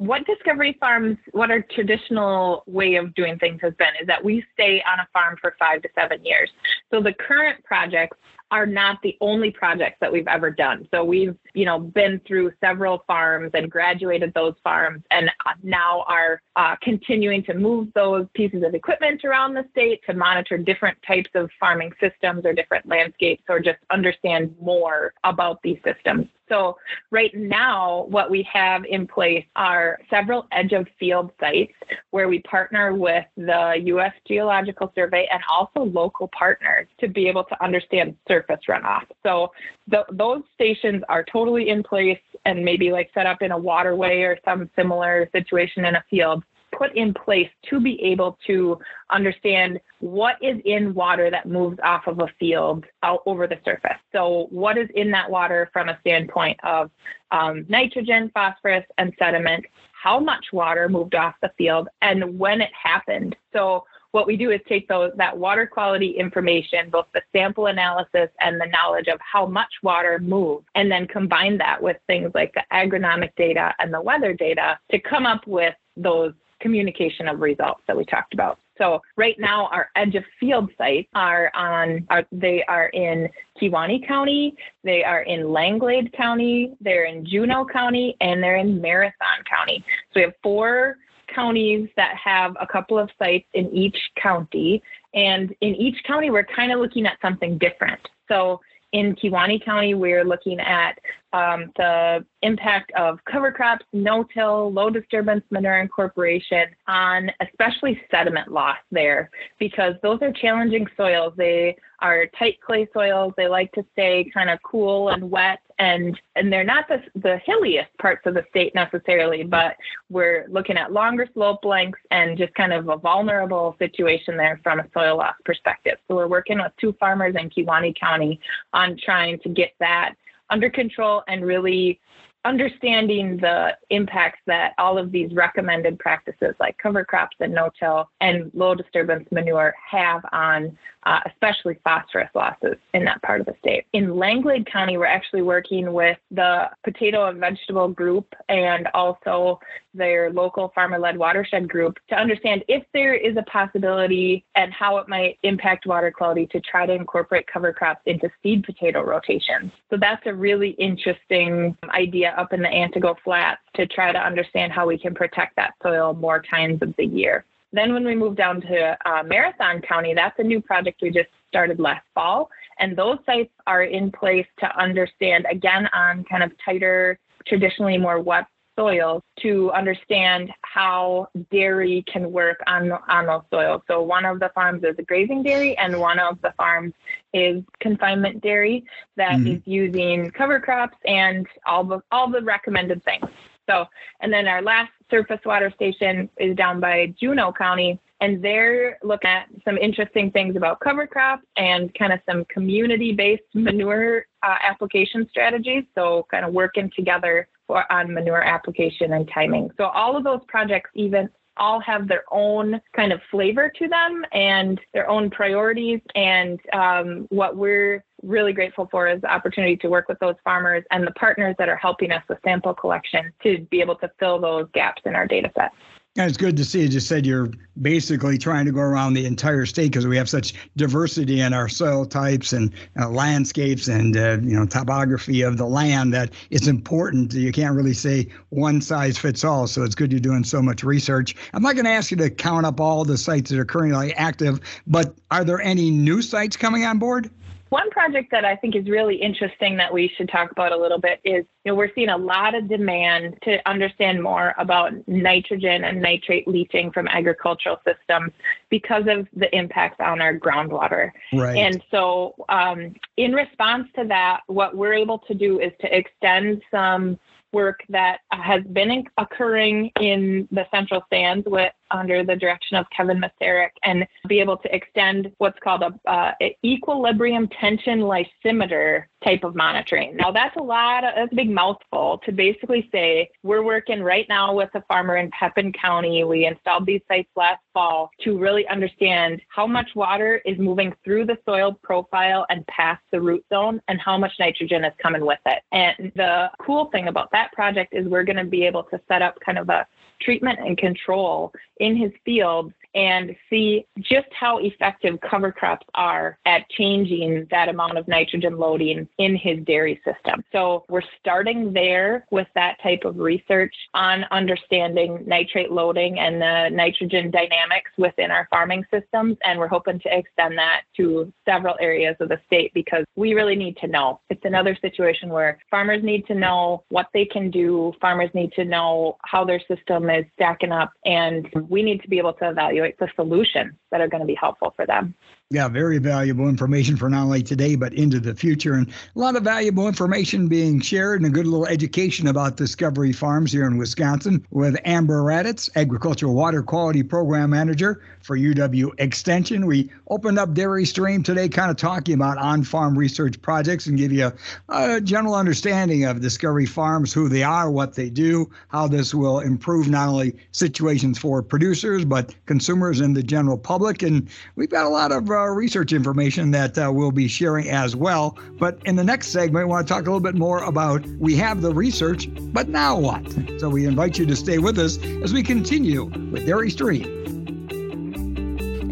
What 0.00 0.24
Discovery 0.24 0.78
Farms, 0.80 1.18
what 1.32 1.50
our 1.50 1.60
traditional 1.74 2.64
way 2.66 2.94
of 2.94 3.14
doing 3.14 3.38
things 3.38 3.60
has 3.60 3.74
been 3.74 3.92
is 4.00 4.06
that 4.06 4.24
we 4.24 4.42
stay 4.54 4.82
on 4.90 4.98
a 4.98 5.06
farm 5.12 5.36
for 5.38 5.54
five 5.58 5.82
to 5.82 5.90
seven 5.94 6.24
years. 6.24 6.50
So 6.90 7.02
the 7.02 7.12
current 7.12 7.62
projects 7.64 8.16
are 8.50 8.64
not 8.64 8.98
the 9.02 9.14
only 9.20 9.50
projects 9.50 9.98
that 10.00 10.10
we've 10.10 10.26
ever 10.26 10.50
done. 10.50 10.88
So 10.90 11.04
we've, 11.04 11.36
you 11.52 11.66
know, 11.66 11.78
been 11.78 12.18
through 12.26 12.50
several 12.60 13.04
farms 13.06 13.50
and 13.52 13.70
graduated 13.70 14.32
those 14.34 14.54
farms 14.64 15.02
and 15.10 15.30
now 15.62 16.04
are 16.08 16.40
uh, 16.56 16.76
continuing 16.82 17.44
to 17.44 17.54
move 17.54 17.88
those 17.94 18.26
pieces 18.34 18.62
of 18.66 18.74
equipment 18.74 19.22
around 19.24 19.52
the 19.52 19.64
state 19.70 20.00
to 20.06 20.14
monitor 20.14 20.56
different 20.56 20.96
types 21.06 21.30
of 21.34 21.50
farming 21.60 21.92
systems 22.00 22.46
or 22.46 22.54
different 22.54 22.88
landscapes 22.88 23.44
or 23.50 23.60
just 23.60 23.78
understand 23.92 24.54
more 24.60 25.12
about 25.24 25.60
these 25.62 25.78
systems. 25.84 26.26
So 26.50 26.76
right 27.10 27.32
now, 27.34 28.06
what 28.08 28.30
we 28.30 28.46
have 28.52 28.84
in 28.84 29.06
place 29.06 29.44
are 29.56 29.98
several 30.10 30.46
edge 30.52 30.72
of 30.72 30.86
field 30.98 31.30
sites 31.40 31.72
where 32.10 32.28
we 32.28 32.40
partner 32.40 32.92
with 32.92 33.24
the 33.36 33.80
U.S. 33.84 34.12
Geological 34.26 34.92
Survey 34.94 35.28
and 35.32 35.42
also 35.50 35.84
local 35.84 36.28
partners 36.36 36.88
to 36.98 37.08
be 37.08 37.28
able 37.28 37.44
to 37.44 37.64
understand 37.64 38.16
surface 38.26 38.60
runoff. 38.68 39.04
So 39.22 39.52
the, 39.86 40.04
those 40.10 40.42
stations 40.54 41.02
are 41.08 41.24
totally 41.24 41.68
in 41.68 41.82
place 41.82 42.18
and 42.44 42.64
maybe 42.64 42.90
like 42.90 43.10
set 43.14 43.26
up 43.26 43.42
in 43.42 43.52
a 43.52 43.58
waterway 43.58 44.22
or 44.22 44.36
some 44.44 44.68
similar 44.76 45.28
situation 45.32 45.84
in 45.84 45.94
a 45.94 46.04
field 46.10 46.42
put 46.76 46.94
in 46.96 47.12
place 47.14 47.50
to 47.68 47.80
be 47.80 48.00
able 48.02 48.38
to 48.46 48.78
understand 49.10 49.80
what 50.00 50.36
is 50.42 50.58
in 50.64 50.94
water 50.94 51.30
that 51.30 51.46
moves 51.46 51.78
off 51.82 52.06
of 52.06 52.20
a 52.20 52.28
field 52.38 52.84
out 53.02 53.22
over 53.26 53.46
the 53.46 53.58
surface. 53.64 53.98
So, 54.12 54.46
what 54.50 54.78
is 54.78 54.88
in 54.94 55.10
that 55.10 55.30
water 55.30 55.68
from 55.72 55.88
a 55.88 55.98
standpoint 56.00 56.58
of 56.64 56.90
um, 57.30 57.66
nitrogen, 57.68 58.30
phosphorus, 58.34 58.84
and 58.98 59.12
sediment? 59.18 59.64
How 59.92 60.18
much 60.18 60.46
water 60.52 60.88
moved 60.88 61.14
off 61.14 61.34
the 61.42 61.50
field 61.58 61.88
and 62.00 62.38
when 62.38 62.60
it 62.60 62.70
happened. 62.82 63.36
So, 63.52 63.84
what 64.12 64.26
we 64.26 64.36
do 64.36 64.50
is 64.50 64.60
take 64.68 64.88
those 64.88 65.12
that 65.16 65.36
water 65.36 65.66
quality 65.66 66.10
information, 66.18 66.90
both 66.90 67.06
the 67.14 67.22
sample 67.32 67.66
analysis 67.66 68.28
and 68.40 68.60
the 68.60 68.66
knowledge 68.66 69.06
of 69.06 69.20
how 69.20 69.46
much 69.46 69.72
water 69.82 70.18
moved, 70.18 70.66
and 70.74 70.90
then 70.90 71.06
combine 71.06 71.56
that 71.58 71.80
with 71.80 71.96
things 72.06 72.32
like 72.34 72.52
the 72.54 72.64
agronomic 72.72 73.30
data 73.36 73.72
and 73.78 73.94
the 73.94 74.00
weather 74.00 74.32
data 74.32 74.78
to 74.90 74.98
come 74.98 75.26
up 75.26 75.46
with 75.46 75.74
those 75.96 76.32
communication 76.60 77.28
of 77.28 77.40
results 77.40 77.82
that 77.86 77.96
we 77.96 78.04
talked 78.04 78.34
about. 78.34 78.58
So 78.78 79.02
right 79.16 79.38
now, 79.38 79.66
our 79.66 79.90
edge 79.94 80.14
of 80.14 80.24
field 80.38 80.70
sites 80.78 81.08
are 81.14 81.50
on. 81.54 82.06
Are, 82.08 82.24
they 82.32 82.64
are 82.64 82.86
in 82.88 83.28
Kewaunee 83.60 84.06
County, 84.06 84.56
they 84.84 85.04
are 85.04 85.22
in 85.22 85.52
Langlade 85.52 86.12
County, 86.14 86.74
they're 86.80 87.04
in 87.04 87.26
Juneau 87.26 87.66
County, 87.66 88.16
and 88.20 88.42
they're 88.42 88.56
in 88.56 88.80
Marathon 88.80 89.44
County. 89.48 89.84
So 90.12 90.20
we 90.20 90.22
have 90.22 90.32
four 90.42 90.96
counties 91.34 91.88
that 91.96 92.16
have 92.16 92.56
a 92.60 92.66
couple 92.66 92.98
of 92.98 93.10
sites 93.18 93.46
in 93.52 93.70
each 93.70 93.98
county, 94.16 94.82
and 95.12 95.54
in 95.60 95.74
each 95.74 96.02
county, 96.04 96.30
we're 96.30 96.44
kind 96.44 96.72
of 96.72 96.80
looking 96.80 97.06
at 97.06 97.18
something 97.20 97.58
different. 97.58 98.00
So 98.28 98.60
in 98.92 99.14
Kewaunee 99.14 99.64
County, 99.64 99.94
we're 99.94 100.24
looking 100.24 100.58
at 100.58 100.98
um, 101.32 101.70
the 101.76 102.24
impact 102.42 102.92
of 102.96 103.18
cover 103.24 103.52
crops, 103.52 103.84
no-till, 103.92 104.72
low 104.72 104.90
disturbance 104.90 105.44
manure 105.50 105.80
incorporation 105.80 106.66
on 106.88 107.30
especially 107.40 108.00
sediment 108.10 108.50
loss 108.50 108.78
there 108.90 109.30
because 109.58 109.94
those 110.02 110.18
are 110.22 110.32
challenging 110.32 110.86
soils. 110.96 111.32
They 111.36 111.76
are 112.00 112.26
tight 112.38 112.60
clay 112.60 112.88
soils. 112.92 113.32
They 113.36 113.46
like 113.46 113.70
to 113.72 113.84
stay 113.92 114.30
kind 114.32 114.50
of 114.50 114.58
cool 114.62 115.10
and 115.10 115.30
wet 115.30 115.60
and 115.78 116.18
and 116.36 116.52
they're 116.52 116.64
not 116.64 116.86
the, 116.88 117.02
the 117.20 117.38
hilliest 117.44 117.90
parts 117.98 118.22
of 118.26 118.34
the 118.34 118.44
state 118.50 118.74
necessarily, 118.74 119.42
but 119.42 119.76
we're 120.10 120.46
looking 120.48 120.76
at 120.76 120.92
longer 120.92 121.26
slope 121.32 121.64
lengths 121.64 122.00
and 122.10 122.36
just 122.36 122.54
kind 122.54 122.72
of 122.72 122.88
a 122.88 122.96
vulnerable 122.96 123.76
situation 123.78 124.36
there 124.36 124.60
from 124.62 124.80
a 124.80 124.86
soil 124.92 125.16
loss 125.16 125.34
perspective. 125.44 125.98
So 126.06 126.16
we're 126.16 126.28
working 126.28 126.58
with 126.58 126.72
two 126.80 126.94
farmers 127.00 127.34
in 127.38 127.50
Kewaunee 127.50 127.98
County 127.98 128.40
on 128.72 128.96
trying 129.02 129.38
to 129.40 129.48
get 129.48 129.72
that 129.80 130.14
under 130.50 130.68
control 130.68 131.22
and 131.28 131.44
really 131.44 132.00
understanding 132.44 133.36
the 133.36 133.76
impacts 133.90 134.40
that 134.46 134.72
all 134.78 134.96
of 134.96 135.12
these 135.12 135.32
recommended 135.34 135.98
practices 135.98 136.54
like 136.58 136.76
cover 136.78 137.04
crops 137.04 137.36
and 137.40 137.52
no-till 137.52 138.08
and 138.22 138.50
low 138.54 138.74
disturbance 138.74 139.28
manure 139.30 139.74
have 139.90 140.22
on 140.32 140.76
uh, 141.04 141.20
especially 141.26 141.78
phosphorus 141.84 142.30
losses 142.34 142.76
in 142.94 143.04
that 143.04 143.22
part 143.22 143.40
of 143.40 143.46
the 143.46 143.54
state. 143.60 143.86
In 143.92 144.16
Langlade 144.16 144.70
County, 144.70 144.96
we're 144.96 145.06
actually 145.06 145.42
working 145.42 145.92
with 145.92 146.18
the 146.30 146.68
potato 146.84 147.28
and 147.28 147.38
vegetable 147.38 147.88
group 147.88 148.34
and 148.48 148.88
also 148.94 149.58
their 149.94 150.32
local 150.32 150.70
farmer-led 150.74 151.16
watershed 151.16 151.68
group 151.68 151.98
to 152.08 152.14
understand 152.14 152.64
if 152.68 152.84
there 152.92 153.14
is 153.14 153.36
a 153.36 153.42
possibility 153.42 154.44
and 154.54 154.72
how 154.72 154.98
it 154.98 155.08
might 155.08 155.38
impact 155.42 155.86
water 155.86 156.10
quality 156.10 156.46
to 156.46 156.60
try 156.60 156.86
to 156.86 156.92
incorporate 156.92 157.46
cover 157.46 157.72
crops 157.72 158.02
into 158.06 158.30
seed 158.42 158.62
potato 158.62 159.02
rotations. 159.02 159.72
So 159.90 159.96
that's 159.98 160.22
a 160.26 160.34
really 160.34 160.70
interesting 160.70 161.76
idea 161.90 162.34
up 162.36 162.52
in 162.52 162.60
the 162.60 162.68
Antigo 162.68 163.16
Flats 163.24 163.60
to 163.74 163.86
try 163.86 164.12
to 164.12 164.18
understand 164.18 164.72
how 164.72 164.86
we 164.86 164.98
can 164.98 165.14
protect 165.14 165.56
that 165.56 165.74
soil 165.82 166.14
more 166.14 166.42
times 166.42 166.82
of 166.82 166.94
the 166.96 167.04
year. 167.04 167.44
Then 167.72 167.92
when 167.92 168.04
we 168.04 168.14
move 168.14 168.36
down 168.36 168.60
to 168.62 168.96
uh, 169.08 169.22
Marathon 169.22 169.80
County, 169.82 170.14
that's 170.14 170.38
a 170.38 170.42
new 170.42 170.60
project 170.60 171.00
we 171.02 171.10
just 171.10 171.28
started 171.48 171.78
last 171.78 172.04
fall. 172.14 172.50
And 172.78 172.96
those 172.96 173.18
sites 173.26 173.52
are 173.66 173.84
in 173.84 174.10
place 174.10 174.46
to 174.58 174.76
understand, 174.76 175.46
again, 175.50 175.88
on 175.92 176.24
kind 176.24 176.42
of 176.42 176.52
tighter, 176.64 177.18
traditionally 177.46 177.98
more 177.98 178.20
wet 178.20 178.46
soils 178.76 179.22
to 179.40 179.70
understand 179.72 180.50
how 180.62 181.28
dairy 181.50 182.02
can 182.10 182.32
work 182.32 182.58
on 182.66 182.90
on 183.08 183.26
those 183.26 183.42
soils. 183.52 183.82
So 183.86 184.00
one 184.02 184.24
of 184.24 184.40
the 184.40 184.50
farms 184.54 184.82
is 184.84 184.94
a 184.98 185.02
grazing 185.02 185.42
dairy, 185.42 185.76
and 185.76 186.00
one 186.00 186.18
of 186.18 186.40
the 186.40 186.52
farms 186.56 186.94
is 187.34 187.62
confinement 187.80 188.40
dairy 188.40 188.84
that 189.16 189.32
mm-hmm. 189.32 189.56
is 189.56 189.62
using 189.66 190.30
cover 190.30 190.60
crops 190.60 190.96
and 191.04 191.46
all 191.66 191.84
the 191.84 192.00
all 192.10 192.30
the 192.30 192.42
recommended 192.42 193.04
things. 193.04 193.26
So, 193.68 193.86
and 194.20 194.32
then 194.32 194.46
our 194.46 194.62
last 194.62 194.90
surface 195.10 195.40
water 195.44 195.72
station 195.74 196.28
is 196.38 196.56
down 196.56 196.80
by 196.80 197.14
Juneau 197.20 197.52
County, 197.52 197.98
and 198.20 198.42
they're 198.42 198.98
looking 199.02 199.30
at 199.30 199.46
some 199.64 199.78
interesting 199.78 200.30
things 200.30 200.56
about 200.56 200.80
cover 200.80 201.06
crops 201.06 201.44
and 201.56 201.92
kind 201.94 202.12
of 202.12 202.20
some 202.28 202.44
community-based 202.46 203.42
manure 203.54 204.26
uh, 204.42 204.56
application 204.62 205.26
strategies. 205.30 205.84
So, 205.94 206.26
kind 206.30 206.44
of 206.44 206.52
working 206.52 206.90
together 206.94 207.48
for, 207.66 207.90
on 207.92 208.12
manure 208.12 208.42
application 208.42 209.12
and 209.14 209.28
timing. 209.32 209.70
So, 209.76 209.84
all 209.84 210.16
of 210.16 210.24
those 210.24 210.40
projects 210.48 210.90
even 210.94 211.28
all 211.60 211.78
have 211.80 212.08
their 212.08 212.24
own 212.32 212.80
kind 212.96 213.12
of 213.12 213.20
flavor 213.30 213.70
to 213.78 213.86
them 213.86 214.24
and 214.32 214.80
their 214.92 215.08
own 215.08 215.30
priorities. 215.30 216.00
And 216.16 216.58
um, 216.72 217.26
what 217.28 217.56
we're 217.56 218.02
really 218.22 218.52
grateful 218.52 218.88
for 218.90 219.08
is 219.08 219.20
the 219.20 219.32
opportunity 219.32 219.76
to 219.76 219.88
work 219.88 220.08
with 220.08 220.18
those 220.18 220.34
farmers 220.42 220.82
and 220.90 221.06
the 221.06 221.12
partners 221.12 221.54
that 221.58 221.68
are 221.68 221.76
helping 221.76 222.10
us 222.10 222.22
with 222.28 222.38
sample 222.44 222.74
collection 222.74 223.32
to 223.42 223.60
be 223.70 223.80
able 223.80 223.96
to 223.96 224.10
fill 224.18 224.40
those 224.40 224.66
gaps 224.72 225.02
in 225.04 225.14
our 225.14 225.26
data 225.26 225.50
set. 225.54 225.70
It's 226.16 226.36
good 226.36 226.56
to 226.56 226.64
see. 226.64 226.82
You 226.82 226.88
just 226.88 227.06
said 227.06 227.24
you're 227.24 227.50
basically 227.80 228.36
trying 228.36 228.66
to 228.66 228.72
go 228.72 228.80
around 228.80 229.14
the 229.14 229.24
entire 229.26 229.64
state 229.64 229.92
because 229.92 230.08
we 230.08 230.16
have 230.16 230.28
such 230.28 230.54
diversity 230.74 231.40
in 231.40 231.52
our 231.52 231.68
soil 231.68 232.04
types 232.04 232.52
and 232.52 232.72
uh, 232.98 233.08
landscapes 233.08 233.86
and 233.86 234.16
uh, 234.16 234.38
you 234.42 234.56
know 234.56 234.66
topography 234.66 235.42
of 235.42 235.56
the 235.56 235.66
land 235.66 236.12
that 236.12 236.32
it's 236.50 236.66
important. 236.66 237.32
You 237.32 237.52
can't 237.52 237.76
really 237.76 237.94
say 237.94 238.26
one 238.48 238.80
size 238.80 239.18
fits 239.18 239.44
all. 239.44 239.68
So 239.68 239.84
it's 239.84 239.94
good 239.94 240.10
you're 240.10 240.20
doing 240.20 240.42
so 240.42 240.60
much 240.60 240.82
research. 240.82 241.36
I'm 241.54 241.62
not 241.62 241.76
going 241.76 241.84
to 241.84 241.92
ask 241.92 242.10
you 242.10 242.16
to 242.16 242.28
count 242.28 242.66
up 242.66 242.80
all 242.80 243.04
the 243.04 243.16
sites 243.16 243.50
that 243.50 243.60
are 243.60 243.64
currently 243.64 244.12
active, 244.14 244.58
but 244.88 245.14
are 245.30 245.44
there 245.44 245.60
any 245.60 245.92
new 245.92 246.22
sites 246.22 246.56
coming 246.56 246.84
on 246.84 246.98
board? 246.98 247.30
One 247.70 247.88
project 247.90 248.32
that 248.32 248.44
I 248.44 248.56
think 248.56 248.74
is 248.74 248.86
really 248.88 249.14
interesting 249.14 249.76
that 249.76 249.92
we 249.92 250.12
should 250.16 250.28
talk 250.28 250.50
about 250.50 250.72
a 250.72 250.76
little 250.76 250.98
bit 250.98 251.20
is, 251.24 251.44
you 251.64 251.70
know, 251.70 251.76
we're 251.76 251.92
seeing 251.94 252.08
a 252.08 252.16
lot 252.16 252.56
of 252.56 252.68
demand 252.68 253.38
to 253.44 253.58
understand 253.68 254.20
more 254.20 254.54
about 254.58 254.92
nitrogen 255.06 255.84
and 255.84 256.02
nitrate 256.02 256.48
leaching 256.48 256.90
from 256.90 257.06
agricultural 257.06 257.80
systems 257.86 258.32
because 258.70 259.04
of 259.06 259.28
the 259.36 259.54
impacts 259.56 259.98
on 260.00 260.20
our 260.20 260.36
groundwater. 260.36 261.12
Right. 261.32 261.58
And 261.58 261.80
so, 261.92 262.34
um, 262.48 262.94
in 263.16 263.34
response 263.34 263.86
to 263.96 264.04
that, 264.08 264.40
what 264.48 264.76
we're 264.76 264.94
able 264.94 265.18
to 265.20 265.34
do 265.34 265.60
is 265.60 265.70
to 265.80 265.96
extend 265.96 266.62
some 266.72 267.20
work 267.52 267.80
that 267.88 268.18
has 268.30 268.64
been 268.72 269.04
occurring 269.16 269.90
in 270.00 270.48
the 270.50 270.66
central 270.72 271.02
sands 271.10 271.46
with 271.48 271.72
under 271.90 272.24
the 272.24 272.36
direction 272.36 272.76
of 272.76 272.86
Kevin 272.96 273.20
Masarik 273.20 273.70
and 273.84 274.06
be 274.28 274.40
able 274.40 274.56
to 274.58 274.74
extend 274.74 275.32
what's 275.38 275.58
called 275.62 275.82
a 275.82 276.10
uh, 276.10 276.32
equilibrium 276.64 277.48
tension 277.48 278.00
lysimeter 278.00 279.04
type 279.24 279.44
of 279.44 279.54
monitoring. 279.54 280.16
Now 280.16 280.30
that's 280.30 280.56
a 280.56 280.62
lot 280.62 281.04
of, 281.04 281.10
that's 281.14 281.32
a 281.32 281.36
big 281.36 281.50
mouthful 281.50 282.20
to 282.24 282.32
basically 282.32 282.88
say 282.90 283.28
we're 283.42 283.62
working 283.62 284.02
right 284.02 284.26
now 284.28 284.54
with 284.54 284.70
a 284.74 284.82
farmer 284.82 285.16
in 285.16 285.30
Pepin 285.30 285.72
County. 285.72 286.24
We 286.24 286.46
installed 286.46 286.86
these 286.86 287.02
sites 287.08 287.28
last 287.36 287.60
fall 287.74 288.10
to 288.22 288.38
really 288.38 288.66
understand 288.68 289.42
how 289.48 289.66
much 289.66 289.90
water 289.94 290.40
is 290.46 290.58
moving 290.58 290.94
through 291.04 291.26
the 291.26 291.36
soil 291.44 291.78
profile 291.82 292.46
and 292.48 292.66
past 292.66 293.02
the 293.12 293.20
root 293.20 293.44
zone 293.52 293.80
and 293.88 294.00
how 294.00 294.16
much 294.16 294.32
nitrogen 294.38 294.84
is 294.84 294.92
coming 295.02 295.26
with 295.26 295.40
it. 295.46 295.62
And 295.72 296.12
the 296.16 296.50
cool 296.60 296.86
thing 296.86 297.08
about 297.08 297.30
that 297.32 297.52
project 297.52 297.92
is 297.94 298.06
we're 298.06 298.24
going 298.24 298.36
to 298.36 298.44
be 298.44 298.64
able 298.64 298.84
to 298.84 299.00
set 299.08 299.22
up 299.22 299.38
kind 299.44 299.58
of 299.58 299.68
a 299.68 299.86
treatment 300.20 300.58
and 300.60 300.76
control 300.76 301.52
in 301.80 301.96
his 301.96 302.12
field 302.24 302.72
and 302.94 303.34
see 303.48 303.86
just 303.98 304.28
how 304.32 304.58
effective 304.58 305.18
cover 305.20 305.52
crops 305.52 305.86
are 305.94 306.38
at 306.46 306.68
changing 306.70 307.46
that 307.50 307.68
amount 307.68 307.98
of 307.98 308.06
nitrogen 308.08 308.58
loading 308.58 309.08
in 309.18 309.36
his 309.36 309.58
dairy 309.64 310.00
system. 310.04 310.42
So 310.52 310.84
we're 310.88 311.02
starting 311.20 311.72
there 311.72 312.26
with 312.30 312.48
that 312.54 312.76
type 312.82 313.04
of 313.04 313.18
research 313.18 313.74
on 313.94 314.24
understanding 314.30 315.22
nitrate 315.26 315.70
loading 315.70 316.18
and 316.18 316.40
the 316.40 316.68
nitrogen 316.70 317.30
dynamics 317.30 317.90
within 317.96 318.30
our 318.30 318.48
farming 318.50 318.84
systems. 318.92 319.36
And 319.44 319.58
we're 319.58 319.68
hoping 319.68 320.00
to 320.00 320.18
extend 320.18 320.58
that 320.58 320.82
to 320.96 321.32
several 321.46 321.76
areas 321.80 322.16
of 322.20 322.28
the 322.28 322.40
state 322.46 322.72
because 322.74 323.04
we 323.16 323.34
really 323.34 323.56
need 323.56 323.76
to 323.78 323.86
know. 323.86 324.20
It's 324.30 324.44
another 324.44 324.76
situation 324.80 325.28
where 325.28 325.58
farmers 325.70 326.02
need 326.02 326.26
to 326.26 326.34
know 326.34 326.84
what 326.88 327.06
they 327.14 327.24
can 327.24 327.50
do, 327.50 327.92
farmers 328.00 328.30
need 328.34 328.52
to 328.52 328.64
know 328.64 329.16
how 329.24 329.44
their 329.44 329.60
system 329.68 330.10
is 330.10 330.24
stacking 330.34 330.72
up, 330.72 330.92
and 331.04 331.48
we 331.68 331.82
need 331.82 332.02
to 332.02 332.08
be 332.08 332.18
able 332.18 332.32
to 332.34 332.50
evaluate 332.50 332.79
evaluate 332.80 332.98
the 332.98 333.08
solutions 333.16 333.72
that 333.90 334.00
are 334.00 334.08
going 334.08 334.20
to 334.20 334.26
be 334.26 334.34
helpful 334.34 334.72
for 334.76 334.86
them. 334.86 335.14
Yeah, 335.52 335.66
very 335.66 335.98
valuable 335.98 336.48
information 336.48 336.96
for 336.96 337.10
not 337.10 337.24
only 337.24 337.42
today, 337.42 337.74
but 337.74 337.92
into 337.92 338.20
the 338.20 338.36
future. 338.36 338.74
And 338.74 338.88
a 338.88 339.18
lot 339.18 339.34
of 339.34 339.42
valuable 339.42 339.88
information 339.88 340.46
being 340.46 340.78
shared 340.78 341.20
and 341.20 341.26
a 341.26 341.34
good 341.34 341.44
little 341.44 341.66
education 341.66 342.28
about 342.28 342.56
Discovery 342.56 343.12
Farms 343.12 343.50
here 343.50 343.66
in 343.66 343.76
Wisconsin 343.76 344.46
with 344.52 344.76
Amber 344.84 345.22
Radatz, 345.22 345.68
Agricultural 345.74 346.34
Water 346.34 346.62
Quality 346.62 347.02
Program 347.02 347.50
Manager 347.50 348.00
for 348.22 348.38
UW 348.38 348.90
Extension. 348.98 349.66
We 349.66 349.90
opened 350.06 350.38
up 350.38 350.54
Dairy 350.54 350.84
Stream 350.84 351.24
today, 351.24 351.48
kind 351.48 351.68
of 351.68 351.76
talking 351.76 352.14
about 352.14 352.38
on 352.38 352.62
farm 352.62 352.96
research 352.96 353.42
projects 353.42 353.88
and 353.88 353.98
give 353.98 354.12
you 354.12 354.26
a, 354.26 354.34
a 354.68 355.00
general 355.00 355.34
understanding 355.34 356.04
of 356.04 356.20
Discovery 356.20 356.66
Farms, 356.66 357.12
who 357.12 357.28
they 357.28 357.42
are, 357.42 357.72
what 357.72 357.94
they 357.94 358.08
do, 358.08 358.48
how 358.68 358.86
this 358.86 359.12
will 359.12 359.40
improve 359.40 359.90
not 359.90 360.10
only 360.10 360.36
situations 360.52 361.18
for 361.18 361.42
producers, 361.42 362.04
but 362.04 362.36
consumers 362.46 363.00
and 363.00 363.16
the 363.16 363.22
general 363.24 363.58
public. 363.58 364.04
And 364.04 364.28
we've 364.54 364.70
got 364.70 364.86
a 364.86 364.88
lot 364.88 365.10
of 365.10 365.28
uh, 365.28 365.39
uh, 365.40 365.46
research 365.46 365.92
information 365.92 366.50
that 366.52 366.78
uh, 366.78 366.90
we'll 366.92 367.12
be 367.12 367.28
sharing 367.28 367.68
as 367.68 367.96
well. 367.96 368.38
But 368.58 368.80
in 368.84 368.96
the 368.96 369.04
next 369.04 369.28
segment, 369.28 369.66
we 369.66 369.70
want 369.70 369.86
to 369.86 369.92
talk 369.92 370.02
a 370.02 370.04
little 370.04 370.20
bit 370.20 370.34
more 370.34 370.62
about 370.64 371.04
we 371.18 371.36
have 371.36 371.62
the 371.62 371.72
research, 371.72 372.28
but 372.52 372.68
now 372.68 372.98
what? 372.98 373.24
So 373.58 373.68
we 373.68 373.86
invite 373.86 374.18
you 374.18 374.26
to 374.26 374.36
stay 374.36 374.58
with 374.58 374.78
us 374.78 374.98
as 375.22 375.32
we 375.32 375.42
continue 375.42 376.04
with 376.30 376.46
Dairy 376.46 376.70
Stream. 376.70 377.20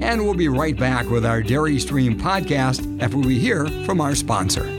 And 0.00 0.22
we'll 0.22 0.34
be 0.34 0.48
right 0.48 0.76
back 0.76 1.10
with 1.10 1.26
our 1.26 1.42
Dairy 1.42 1.78
Stream 1.78 2.18
podcast 2.18 3.02
after 3.02 3.18
we 3.18 3.38
hear 3.38 3.66
from 3.84 4.00
our 4.00 4.14
sponsor. 4.14 4.77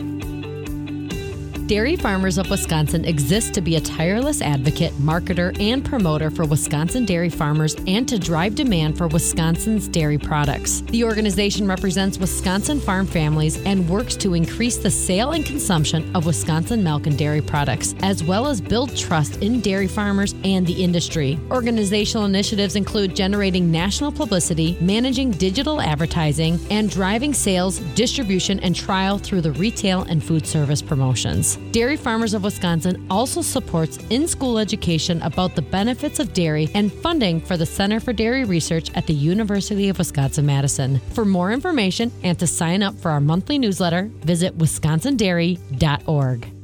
Dairy 1.69 1.95
Farmers 1.95 2.39
of 2.39 2.49
Wisconsin 2.49 3.05
exists 3.05 3.51
to 3.51 3.61
be 3.61 3.75
a 3.75 3.79
tireless 3.79 4.41
advocate, 4.41 4.91
marketer, 4.93 5.55
and 5.61 5.85
promoter 5.85 6.31
for 6.31 6.43
Wisconsin 6.43 7.05
dairy 7.05 7.29
farmers 7.29 7.75
and 7.85 8.09
to 8.09 8.17
drive 8.17 8.55
demand 8.55 8.97
for 8.97 9.07
Wisconsin's 9.07 9.87
dairy 9.87 10.17
products. 10.17 10.81
The 10.81 11.03
organization 11.03 11.67
represents 11.67 12.17
Wisconsin 12.17 12.79
farm 12.79 13.05
families 13.05 13.63
and 13.65 13.87
works 13.87 14.15
to 14.15 14.33
increase 14.33 14.77
the 14.77 14.89
sale 14.89 15.33
and 15.33 15.45
consumption 15.45 16.09
of 16.15 16.25
Wisconsin 16.25 16.83
milk 16.83 17.05
and 17.05 17.15
dairy 17.15 17.39
products, 17.39 17.93
as 18.01 18.23
well 18.23 18.47
as 18.47 18.59
build 18.61 18.97
trust 18.97 19.35
in 19.43 19.61
dairy 19.61 19.87
farmers 19.87 20.33
and 20.43 20.65
the 20.65 20.83
industry. 20.83 21.39
Organizational 21.51 22.25
initiatives 22.25 22.75
include 22.75 23.15
generating 23.15 23.71
national 23.71 24.11
publicity, 24.11 24.75
managing 24.81 25.29
digital 25.29 25.79
advertising, 25.81 26.59
and 26.71 26.89
driving 26.89 27.31
sales, 27.31 27.77
distribution, 27.93 28.59
and 28.61 28.75
trial 28.75 29.19
through 29.19 29.41
the 29.41 29.51
retail 29.51 30.01
and 30.09 30.23
food 30.23 30.47
service 30.47 30.81
promotions. 30.81 31.58
Dairy 31.71 31.97
Farmers 31.97 32.33
of 32.33 32.43
Wisconsin 32.43 33.05
also 33.09 33.41
supports 33.41 33.97
in 34.09 34.27
school 34.27 34.57
education 34.57 35.21
about 35.21 35.55
the 35.55 35.61
benefits 35.61 36.19
of 36.19 36.33
dairy 36.33 36.69
and 36.73 36.91
funding 36.91 37.39
for 37.39 37.57
the 37.57 37.65
Center 37.65 37.99
for 37.99 38.11
Dairy 38.11 38.43
Research 38.43 38.91
at 38.95 39.07
the 39.07 39.13
University 39.13 39.89
of 39.89 39.97
Wisconsin 39.97 40.45
Madison. 40.45 40.99
For 41.13 41.25
more 41.25 41.51
information 41.51 42.11
and 42.23 42.37
to 42.39 42.47
sign 42.47 42.83
up 42.83 42.95
for 42.95 43.11
our 43.11 43.21
monthly 43.21 43.57
newsletter, 43.57 44.09
visit 44.23 44.57
wisconsindairy.org. 44.57 46.58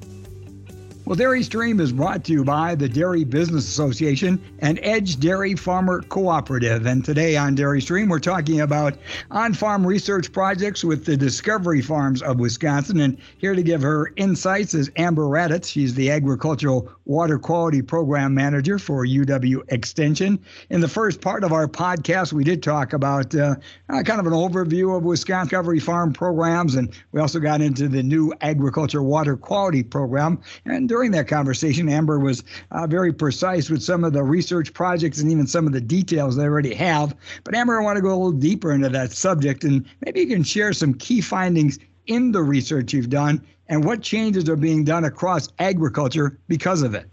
Well, 1.05 1.15
Dairy 1.15 1.43
Stream 1.43 1.79
is 1.79 1.91
brought 1.91 2.23
to 2.23 2.31
you 2.31 2.43
by 2.43 2.73
the 2.73 2.89
Dairy 2.89 3.23
Business 3.23 3.67
Association 3.67 4.41
and 4.57 4.79
Edge 4.81 5.19
Dairy 5.19 5.53
Farmer 5.53 6.01
Cooperative. 6.01 6.87
And 6.87 7.05
today 7.05 7.37
on 7.37 7.53
Dairy 7.53 7.79
Stream, 7.79 8.09
we're 8.09 8.17
talking 8.17 8.61
about 8.61 8.97
on 9.29 9.53
farm 9.53 9.85
research 9.85 10.31
projects 10.31 10.83
with 10.83 11.05
the 11.05 11.15
Discovery 11.15 11.83
Farms 11.83 12.23
of 12.23 12.39
Wisconsin. 12.39 13.01
And 13.01 13.19
here 13.37 13.53
to 13.53 13.61
give 13.61 13.83
her 13.83 14.13
insights 14.15 14.73
is 14.73 14.89
Amber 14.95 15.25
Radatz. 15.25 15.69
She's 15.69 15.93
the 15.93 16.09
Agricultural 16.09 16.91
Water 17.05 17.37
Quality 17.37 17.83
Program 17.83 18.33
Manager 18.33 18.79
for 18.79 19.05
UW 19.05 19.61
Extension. 19.67 20.39
In 20.71 20.81
the 20.81 20.87
first 20.87 21.21
part 21.21 21.43
of 21.43 21.53
our 21.53 21.67
podcast, 21.67 22.33
we 22.33 22.43
did 22.43 22.63
talk 22.63 22.93
about 22.93 23.35
uh, 23.35 23.57
uh, 23.89 24.01
kind 24.01 24.19
of 24.19 24.25
an 24.25 24.33
overview 24.33 24.97
of 24.97 25.03
Wisconsin 25.03 25.49
Discovery 25.49 25.79
Farm 25.79 26.13
programs, 26.13 26.73
and 26.73 26.91
we 27.11 27.21
also 27.21 27.39
got 27.39 27.61
into 27.61 27.87
the 27.87 28.01
new 28.01 28.33
Agriculture 28.41 29.03
Water 29.03 29.37
Quality 29.37 29.83
Program. 29.83 30.41
And 30.65 30.89
during 30.95 31.11
that 31.11 31.27
conversation, 31.27 31.89
Amber 31.89 32.19
was 32.19 32.41
uh, 32.71 32.87
very 32.87 33.11
precise 33.11 33.69
with 33.69 33.83
some 33.83 34.05
of 34.05 34.13
the 34.13 34.23
research 34.23 34.71
projects 34.71 35.19
and 35.19 35.29
even 35.29 35.45
some 35.45 35.67
of 35.67 35.73
the 35.73 35.81
details 35.81 36.37
they 36.37 36.45
already 36.45 36.73
have. 36.73 37.13
But 37.43 37.53
Amber, 37.53 37.77
I 37.77 37.83
want 37.83 37.97
to 37.97 38.01
go 38.01 38.07
a 38.07 38.15
little 38.15 38.31
deeper 38.31 38.71
into 38.71 38.87
that 38.87 39.11
subject, 39.11 39.65
and 39.65 39.85
maybe 40.05 40.21
you 40.21 40.27
can 40.27 40.41
share 40.41 40.71
some 40.71 40.93
key 40.93 41.19
findings 41.19 41.79
in 42.07 42.31
the 42.31 42.41
research 42.41 42.93
you've 42.93 43.09
done 43.09 43.45
and 43.67 43.83
what 43.83 44.01
changes 44.03 44.47
are 44.47 44.55
being 44.55 44.85
done 44.85 45.03
across 45.03 45.49
agriculture 45.59 46.39
because 46.47 46.81
of 46.81 46.95
it. 46.95 47.09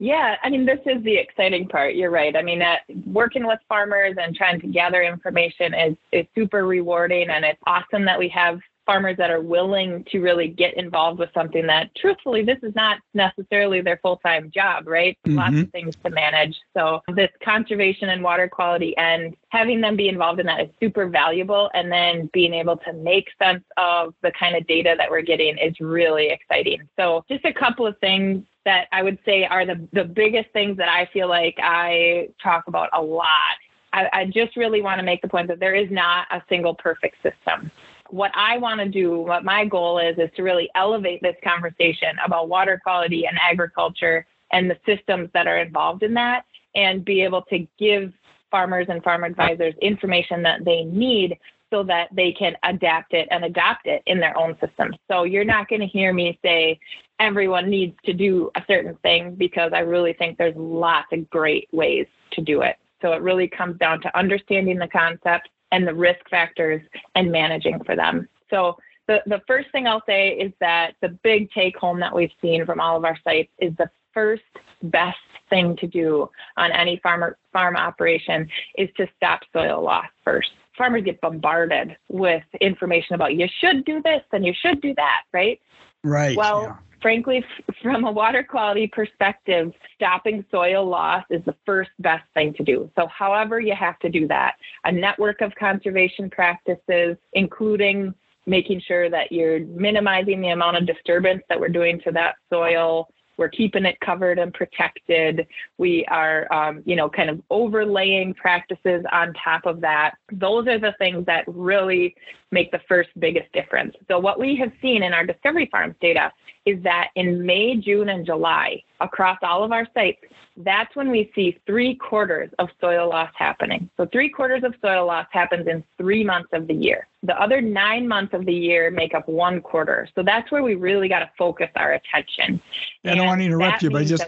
Yeah, 0.00 0.34
I 0.42 0.50
mean, 0.50 0.66
this 0.66 0.80
is 0.84 1.00
the 1.04 1.16
exciting 1.16 1.68
part. 1.68 1.94
You're 1.94 2.10
right. 2.10 2.34
I 2.34 2.42
mean, 2.42 2.60
uh, 2.60 2.74
working 3.06 3.46
with 3.46 3.60
farmers 3.68 4.16
and 4.20 4.34
trying 4.34 4.60
to 4.62 4.66
gather 4.66 5.00
information 5.00 5.74
is, 5.74 5.96
is 6.10 6.26
super 6.34 6.66
rewarding, 6.66 7.30
and 7.30 7.44
it's 7.44 7.60
awesome 7.68 8.04
that 8.06 8.18
we 8.18 8.28
have 8.30 8.58
farmers 8.90 9.16
that 9.16 9.30
are 9.30 9.40
willing 9.40 10.04
to 10.10 10.18
really 10.18 10.48
get 10.48 10.76
involved 10.76 11.20
with 11.20 11.30
something 11.32 11.64
that 11.64 11.94
truthfully 11.94 12.44
this 12.44 12.58
is 12.64 12.74
not 12.74 12.98
necessarily 13.14 13.80
their 13.80 14.00
full-time 14.02 14.50
job 14.52 14.88
right? 14.88 15.16
Mm-hmm. 15.24 15.38
lots 15.38 15.56
of 15.58 15.70
things 15.70 15.94
to 16.02 16.10
manage. 16.10 16.56
So 16.76 17.00
this 17.14 17.30
conservation 17.40 18.08
and 18.08 18.20
water 18.20 18.48
quality 18.48 18.96
and 18.96 19.36
having 19.50 19.80
them 19.80 19.94
be 19.94 20.08
involved 20.08 20.40
in 20.40 20.46
that 20.46 20.62
is 20.62 20.70
super 20.80 21.08
valuable. 21.08 21.70
And 21.72 21.90
then 21.90 22.28
being 22.32 22.52
able 22.52 22.78
to 22.78 22.92
make 22.92 23.28
sense 23.40 23.62
of 23.76 24.12
the 24.22 24.32
kind 24.32 24.56
of 24.56 24.66
data 24.66 24.96
that 24.98 25.08
we're 25.08 25.22
getting 25.22 25.56
is 25.56 25.78
really 25.78 26.30
exciting. 26.30 26.80
So 26.98 27.24
just 27.30 27.44
a 27.44 27.52
couple 27.52 27.86
of 27.86 27.96
things 27.98 28.44
that 28.64 28.88
I 28.90 29.04
would 29.04 29.20
say 29.24 29.44
are 29.44 29.64
the, 29.64 29.86
the 29.92 30.04
biggest 30.04 30.50
things 30.52 30.76
that 30.78 30.88
I 30.88 31.08
feel 31.12 31.28
like 31.28 31.54
I 31.62 32.30
talk 32.42 32.64
about 32.66 32.88
a 32.92 33.00
lot. 33.00 33.56
I, 33.92 34.08
I 34.12 34.24
just 34.24 34.56
really 34.56 34.82
want 34.82 34.98
to 34.98 35.04
make 35.04 35.22
the 35.22 35.28
point 35.28 35.46
that 35.46 35.60
there 35.60 35.76
is 35.76 35.88
not 35.92 36.26
a 36.32 36.42
single 36.48 36.74
perfect 36.74 37.18
system 37.22 37.70
what 38.12 38.30
I 38.34 38.58
want 38.58 38.80
to 38.80 38.88
do, 38.88 39.18
what 39.20 39.44
my 39.44 39.64
goal 39.64 39.98
is, 39.98 40.18
is 40.18 40.30
to 40.36 40.42
really 40.42 40.68
elevate 40.74 41.20
this 41.22 41.36
conversation 41.42 42.16
about 42.24 42.48
water 42.48 42.80
quality 42.82 43.26
and 43.26 43.38
agriculture 43.40 44.26
and 44.52 44.70
the 44.70 44.78
systems 44.86 45.30
that 45.34 45.46
are 45.46 45.58
involved 45.58 46.02
in 46.02 46.14
that 46.14 46.44
and 46.74 47.04
be 47.04 47.22
able 47.22 47.42
to 47.42 47.66
give 47.78 48.12
farmers 48.50 48.86
and 48.88 49.02
farm 49.02 49.24
advisors 49.24 49.74
information 49.80 50.42
that 50.42 50.64
they 50.64 50.84
need 50.84 51.38
so 51.70 51.84
that 51.84 52.08
they 52.12 52.32
can 52.32 52.56
adapt 52.64 53.14
it 53.14 53.28
and 53.30 53.44
adopt 53.44 53.86
it 53.86 54.02
in 54.06 54.18
their 54.18 54.36
own 54.36 54.56
systems. 54.60 54.96
So 55.08 55.22
you're 55.22 55.44
not 55.44 55.68
going 55.68 55.80
to 55.80 55.86
hear 55.86 56.12
me 56.12 56.38
say 56.42 56.78
everyone 57.20 57.70
needs 57.70 57.96
to 58.04 58.12
do 58.12 58.50
a 58.56 58.62
certain 58.66 58.96
thing 59.02 59.36
because 59.36 59.72
I 59.72 59.80
really 59.80 60.12
think 60.14 60.36
there's 60.36 60.56
lots 60.56 61.08
of 61.12 61.30
great 61.30 61.68
ways 61.72 62.06
to 62.32 62.40
do 62.40 62.62
it. 62.62 62.76
So 63.02 63.12
it 63.12 63.22
really 63.22 63.46
comes 63.48 63.78
down 63.78 64.00
to 64.02 64.18
understanding 64.18 64.78
the 64.78 64.88
concept, 64.88 65.48
and 65.72 65.86
the 65.86 65.94
risk 65.94 66.28
factors 66.28 66.82
and 67.14 67.30
managing 67.30 67.82
for 67.84 67.96
them. 67.96 68.28
So 68.50 68.76
the, 69.06 69.22
the 69.26 69.42
first 69.46 69.70
thing 69.72 69.86
I'll 69.86 70.02
say 70.06 70.30
is 70.30 70.52
that 70.60 70.94
the 71.00 71.08
big 71.08 71.50
take 71.50 71.76
home 71.76 72.00
that 72.00 72.14
we've 72.14 72.32
seen 72.40 72.64
from 72.64 72.80
all 72.80 72.96
of 72.96 73.04
our 73.04 73.18
sites 73.24 73.50
is 73.58 73.72
the 73.76 73.90
first 74.12 74.42
best 74.84 75.18
thing 75.48 75.76
to 75.76 75.86
do 75.86 76.28
on 76.56 76.70
any 76.72 77.00
farmer 77.02 77.36
farm 77.52 77.76
operation 77.76 78.48
is 78.78 78.88
to 78.96 79.08
stop 79.16 79.40
soil 79.52 79.82
loss 79.82 80.06
first. 80.24 80.50
Farmers 80.78 81.02
get 81.04 81.20
bombarded 81.20 81.96
with 82.08 82.42
information 82.60 83.14
about 83.14 83.34
you 83.34 83.48
should 83.60 83.84
do 83.84 84.00
this 84.02 84.22
and 84.32 84.46
you 84.46 84.54
should 84.62 84.80
do 84.80 84.94
that, 84.94 85.22
right? 85.32 85.60
Right. 86.02 86.36
Well, 86.36 86.62
yeah 86.62 86.76
frankly, 87.00 87.44
from 87.82 88.04
a 88.04 88.12
water 88.12 88.42
quality 88.42 88.86
perspective, 88.86 89.72
stopping 89.94 90.44
soil 90.50 90.86
loss 90.86 91.24
is 91.30 91.44
the 91.44 91.54
first 91.64 91.90
best 91.98 92.24
thing 92.34 92.54
to 92.54 92.62
do. 92.62 92.90
So, 92.96 93.06
however, 93.06 93.60
you 93.60 93.74
have 93.74 93.98
to 94.00 94.08
do 94.08 94.28
that, 94.28 94.56
a 94.84 94.92
network 94.92 95.40
of 95.40 95.54
conservation 95.54 96.30
practices, 96.30 97.16
including 97.32 98.14
making 98.46 98.80
sure 98.86 99.10
that 99.10 99.30
you're 99.30 99.60
minimizing 99.60 100.40
the 100.40 100.48
amount 100.48 100.76
of 100.76 100.86
disturbance 100.86 101.42
that 101.48 101.60
we're 101.60 101.68
doing 101.68 102.00
to 102.00 102.10
that 102.12 102.36
soil, 102.48 103.08
we're 103.40 103.48
keeping 103.48 103.86
it 103.86 103.98
covered 104.00 104.38
and 104.38 104.52
protected. 104.52 105.46
We 105.78 106.04
are, 106.10 106.46
um, 106.52 106.82
you 106.84 106.94
know, 106.94 107.08
kind 107.08 107.30
of 107.30 107.40
overlaying 107.48 108.34
practices 108.34 109.02
on 109.10 109.32
top 109.32 109.64
of 109.64 109.80
that. 109.80 110.16
Those 110.30 110.66
are 110.68 110.78
the 110.78 110.94
things 110.98 111.24
that 111.24 111.44
really 111.46 112.14
make 112.50 112.70
the 112.70 112.80
first 112.88 113.10
biggest 113.18 113.52
difference. 113.52 113.94
So, 114.08 114.18
what 114.18 114.38
we 114.38 114.56
have 114.56 114.72
seen 114.82 115.02
in 115.02 115.12
our 115.12 115.24
Discovery 115.24 115.68
Farms 115.70 115.94
data 116.00 116.32
is 116.66 116.82
that 116.82 117.08
in 117.14 117.44
May, 117.44 117.76
June, 117.76 118.10
and 118.10 118.26
July, 118.26 118.82
across 119.00 119.38
all 119.42 119.64
of 119.64 119.72
our 119.72 119.86
sites, 119.94 120.18
that's 120.58 120.94
when 120.94 121.10
we 121.10 121.30
see 121.34 121.58
three 121.66 121.94
quarters 121.94 122.50
of 122.58 122.68
soil 122.80 123.08
loss 123.08 123.30
happening. 123.34 123.88
So, 123.96 124.06
three 124.06 124.28
quarters 124.28 124.62
of 124.64 124.74
soil 124.82 125.06
loss 125.06 125.26
happens 125.30 125.66
in 125.68 125.84
three 125.96 126.24
months 126.24 126.50
of 126.52 126.66
the 126.66 126.74
year. 126.74 127.06
The 127.22 127.40
other 127.40 127.60
nine 127.60 128.06
months 128.08 128.34
of 128.34 128.46
the 128.46 128.54
year 128.54 128.90
make 128.90 129.14
up 129.14 129.28
one 129.28 129.60
quarter. 129.60 130.08
So, 130.14 130.22
that's 130.22 130.50
where 130.50 130.62
we 130.62 130.74
really 130.74 131.08
got 131.08 131.20
to 131.20 131.30
focus 131.38 131.68
our 131.76 131.92
attention. 131.92 132.60
I 133.04 133.14
don't 133.14 133.26
want 133.26 133.40
to 133.40 133.46
interrupt 133.46 133.82
you, 133.82 133.90
but 133.90 134.06
just, 134.06 134.24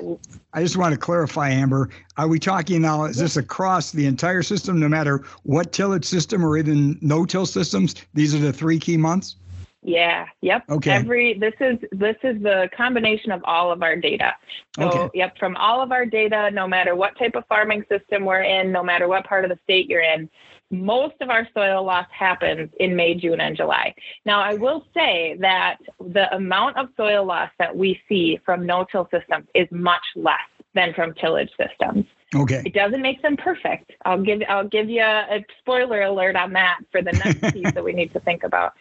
I 0.55 0.63
just 0.63 0.77
want 0.77 0.93
to 0.93 0.99
clarify, 0.99 1.49
Amber. 1.51 1.89
Are 2.17 2.29
we 2.29 2.39
talking 2.39 2.83
now, 2.83 3.05
is 3.05 3.17
this 3.17 3.37
across 3.37 3.91
the 3.91 4.07
entire 4.07 4.43
system, 4.43 4.79
no 4.79 4.89
matter 4.89 5.25
what 5.45 5.73
tillage 5.73 6.05
system 6.05 6.45
or 6.45 6.59
even 6.59 6.99
no 7.01 7.25
till 7.25 7.47
systems? 7.47 7.95
These 8.13 8.35
are 8.35 8.39
the 8.39 8.53
three 8.53 8.79
key 8.79 8.97
months? 8.99 9.37
Yeah. 9.83 10.27
Yep. 10.43 10.65
Okay. 10.71 10.93
Every 10.93 11.35
this 11.39 11.55
is 11.59 11.79
this 11.91 12.17
is 12.23 12.41
the 12.41 12.69
combination 12.77 13.33
of 13.33 13.43
all 13.45 13.73
of 13.73 13.83
our 13.83 13.97
data. 13.97 14.35
So 14.77 14.89
okay. 14.89 15.19
yep, 15.19 15.37
from 15.39 15.57
all 15.57 15.83
of 15.83 15.91
our 15.91 16.07
data, 16.07 16.51
no 16.53 16.69
matter 16.69 16.95
what 16.95 17.19
type 17.19 17.35
of 17.35 17.45
farming 17.47 17.85
system 17.89 18.25
we're 18.25 18.43
in, 18.43 18.71
no 18.71 18.85
matter 18.85 19.09
what 19.09 19.25
part 19.27 19.45
of 19.45 19.51
the 19.51 19.59
state 19.65 19.89
you're 19.89 20.03
in, 20.03 20.31
most 20.73 21.15
of 21.21 21.31
our 21.31 21.47
soil 21.55 21.85
loss 21.85 22.07
happens 22.11 22.71
in 22.81 22.97
May, 22.97 23.15
June, 23.15 23.41
and 23.41 23.57
July. 23.57 23.95
Now, 24.25 24.41
I 24.41 24.55
will 24.55 24.85
say 24.95 25.37
that 25.41 25.77
the 26.01 26.35
amount 26.35 26.79
of 26.79 26.89
soil 26.97 27.25
loss 27.25 27.51
that 27.59 27.77
we 27.77 28.01
see 28.09 28.41
from 28.45 28.67
no-till 28.67 29.09
systems 29.13 29.47
is 29.55 29.69
much 29.71 30.05
less 30.17 30.39
than 30.75 30.95
from 30.95 31.13
tillage 31.15 31.51
systems. 31.61 32.07
Okay. 32.35 32.63
It 32.65 32.73
doesn't 32.73 33.03
make 33.03 33.21
them 33.21 33.37
perfect. 33.37 33.93
I'll 34.07 34.23
give 34.23 34.41
I'll 34.49 34.67
give 34.67 34.89
you 34.89 35.03
a 35.03 35.45
spoiler 35.61 36.03
alert 36.03 36.35
on 36.35 36.55
that 36.55 36.79
for 36.91 37.03
the 37.03 37.13
next 37.13 37.43
piece 37.53 37.73
that 37.75 37.85
we 37.85 37.93
need 37.93 38.13
to 38.15 38.21
think 38.21 38.43
about 38.43 38.73